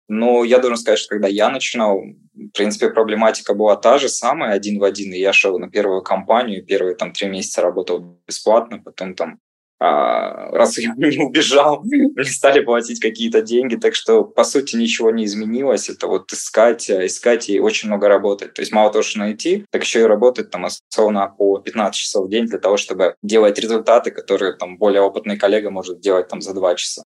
Но 0.10 0.44
я 0.44 0.58
должен 0.58 0.78
сказать, 0.78 0.98
что 1.00 1.10
когда 1.10 1.28
я 1.28 1.50
начинал, 1.50 2.02
в 2.02 2.50
принципе, 2.56 2.90
проблематика 2.90 3.54
была 3.54 3.76
та 3.76 4.00
же 4.00 4.10
самая, 4.10 4.54
один 4.54 4.80
в 4.80 4.84
один. 4.84 5.14
И 5.14 5.20
я 5.20 5.34
шел 5.34 5.60
на 5.60 5.70
первую 5.70 6.02
компанию, 6.02 6.66
первые 6.66 6.96
там 6.96 7.14
три 7.14 7.30
месяца 7.30 7.62
работал 7.62 8.20
бесплатно, 8.28 8.82
потом 8.84 9.14
там 9.14 9.34
а, 9.34 9.49
раз 9.80 10.78
я 10.78 10.94
не 10.98 11.18
убежал, 11.24 11.82
мне 11.84 12.24
стали 12.26 12.60
платить 12.60 13.00
какие-то 13.00 13.42
деньги, 13.42 13.76
так 13.76 13.96
что, 13.96 14.24
по 14.24 14.44
сути, 14.44 14.76
ничего 14.76 15.12
не 15.12 15.26
изменилось. 15.26 15.90
Это 15.90 16.08
вот 16.08 16.32
искать, 16.34 16.90
искать 16.90 17.50
и 17.50 17.60
очень 17.60 17.88
много 17.88 18.08
работать. 18.08 18.54
То 18.54 18.62
есть 18.62 18.72
мало 18.72 18.92
того, 18.92 19.04
что 19.04 19.20
найти, 19.20 19.66
так 19.72 19.84
еще 19.84 20.02
и 20.02 20.04
работать 20.04 20.52
там 20.52 20.66
условно 20.66 21.34
по 21.38 21.60
15 21.60 21.96
часов 21.96 22.28
в 22.28 22.30
день 22.30 22.46
для 22.46 22.60
того, 22.60 22.78
чтобы 22.78 23.16
делать 23.24 23.58
результаты, 23.58 24.12
которые 24.12 24.54
там 24.54 24.78
более 24.78 25.02
опытный 25.02 25.38
коллега 25.38 25.70
может 25.70 26.00
делать 26.00 26.28
там 26.28 26.42
за 26.42 26.54
2 26.54 26.76
часа. 26.76 27.04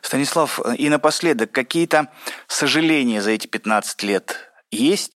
Станислав, 0.00 0.60
э, 0.64 0.76
и 0.76 0.88
напоследок, 0.88 1.52
какие-то 1.52 2.08
сожаления 2.46 3.22
за 3.22 3.32
эти 3.32 3.46
15 3.46 4.02
лет 4.02 4.36
есть? 4.70 5.12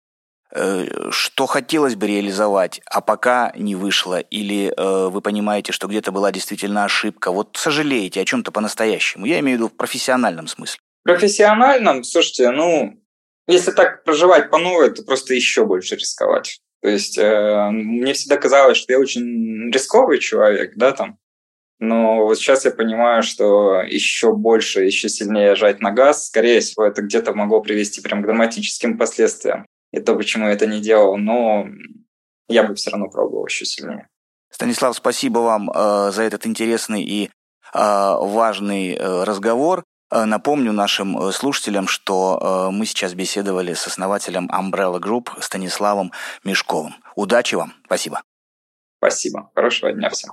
Э, 0.52 1.10
что 1.10 1.46
хотелось 1.46 1.94
бы 1.94 2.06
реализовать, 2.06 2.80
а 2.86 3.00
пока 3.00 3.52
не 3.56 3.76
вышло? 3.76 4.18
Или 4.18 4.72
э, 4.76 5.08
вы 5.08 5.20
понимаете, 5.20 5.72
что 5.72 5.86
где-то 5.86 6.12
была 6.12 6.32
действительно 6.32 6.84
ошибка? 6.84 7.30
Вот 7.30 7.56
сожалеете 7.56 8.20
о 8.20 8.24
чем-то 8.24 8.50
по-настоящему? 8.50 9.26
Я 9.26 9.40
имею 9.40 9.58
в 9.58 9.60
виду 9.60 9.68
в 9.68 9.76
профессиональном 9.76 10.46
смысле. 10.46 10.80
В 11.02 11.08
профессиональном, 11.08 12.04
слушайте, 12.04 12.50
ну, 12.50 13.00
если 13.46 13.70
так 13.70 14.04
проживать 14.04 14.50
по 14.50 14.58
новой, 14.58 14.90
то 14.90 15.02
просто 15.02 15.34
еще 15.34 15.64
больше 15.64 15.96
рисковать. 15.96 16.60
То 16.82 16.88
есть 16.88 17.16
э, 17.18 17.68
мне 17.70 18.12
всегда 18.14 18.36
казалось, 18.36 18.78
что 18.78 18.92
я 18.92 18.98
очень 18.98 19.70
рисковый 19.70 20.18
человек, 20.18 20.72
да, 20.76 20.92
там, 20.92 21.18
но 21.80 22.26
вот 22.26 22.38
сейчас 22.38 22.66
я 22.66 22.70
понимаю, 22.72 23.22
что 23.22 23.80
еще 23.80 24.34
больше, 24.34 24.84
еще 24.84 25.08
сильнее 25.08 25.54
жать 25.54 25.80
на 25.80 25.90
газ, 25.90 26.26
скорее 26.26 26.60
всего, 26.60 26.84
это 26.84 27.00
где-то 27.00 27.32
могло 27.32 27.62
привести 27.62 28.02
прям 28.02 28.22
к 28.22 28.26
драматическим 28.26 28.98
последствиям. 28.98 29.66
И 29.92 30.00
то, 30.00 30.14
почему 30.14 30.46
я 30.46 30.52
это 30.52 30.66
не 30.66 30.80
делал, 30.80 31.16
но 31.16 31.66
я 32.48 32.64
бы 32.64 32.74
все 32.74 32.90
равно 32.90 33.08
пробовал 33.08 33.46
еще 33.46 33.64
сильнее. 33.64 34.08
Станислав, 34.50 34.96
спасибо 34.96 35.38
вам 35.38 35.70
э, 35.70 36.10
за 36.12 36.22
этот 36.22 36.46
интересный 36.46 37.02
и 37.02 37.26
э, 37.26 37.30
важный 37.72 38.94
э, 38.94 39.24
разговор. 39.24 39.84
Э, 40.10 40.24
напомню 40.24 40.72
нашим 40.72 41.16
э, 41.18 41.32
слушателям, 41.32 41.86
что 41.86 42.38
э, 42.40 42.72
мы 42.72 42.86
сейчас 42.86 43.14
беседовали 43.14 43.74
с 43.74 43.86
основателем 43.86 44.50
Umbrella 44.50 45.00
Group 45.00 45.40
Станиславом 45.40 46.12
Мешковым. 46.44 46.94
Удачи 47.14 47.54
вам. 47.54 47.74
Спасибо. 47.86 48.22
Спасибо. 48.98 49.50
Хорошего 49.54 49.92
дня 49.92 50.10
всем. 50.10 50.32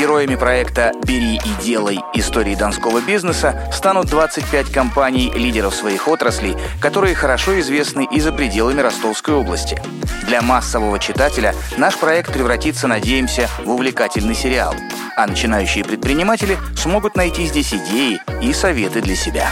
Героями 0.00 0.34
проекта 0.34 0.92
«Бери 1.04 1.34
и 1.36 1.62
делай. 1.62 2.00
Истории 2.14 2.54
донского 2.54 3.02
бизнеса» 3.02 3.70
станут 3.70 4.06
25 4.06 4.72
компаний, 4.72 5.30
лидеров 5.34 5.74
своих 5.74 6.08
отраслей, 6.08 6.56
которые 6.80 7.14
хорошо 7.14 7.60
известны 7.60 8.08
и 8.10 8.18
за 8.18 8.32
пределами 8.32 8.80
Ростовской 8.80 9.34
области. 9.34 9.78
Для 10.26 10.40
массового 10.40 10.98
читателя 10.98 11.54
наш 11.76 11.98
проект 11.98 12.32
превратится, 12.32 12.88
надеемся, 12.88 13.46
в 13.62 13.68
увлекательный 13.68 14.34
сериал. 14.34 14.74
А 15.16 15.26
начинающие 15.26 15.84
предприниматели 15.84 16.56
смогут 16.78 17.14
найти 17.14 17.44
здесь 17.44 17.74
идеи 17.74 18.22
и 18.40 18.54
советы 18.54 19.02
для 19.02 19.14
себя. 19.14 19.50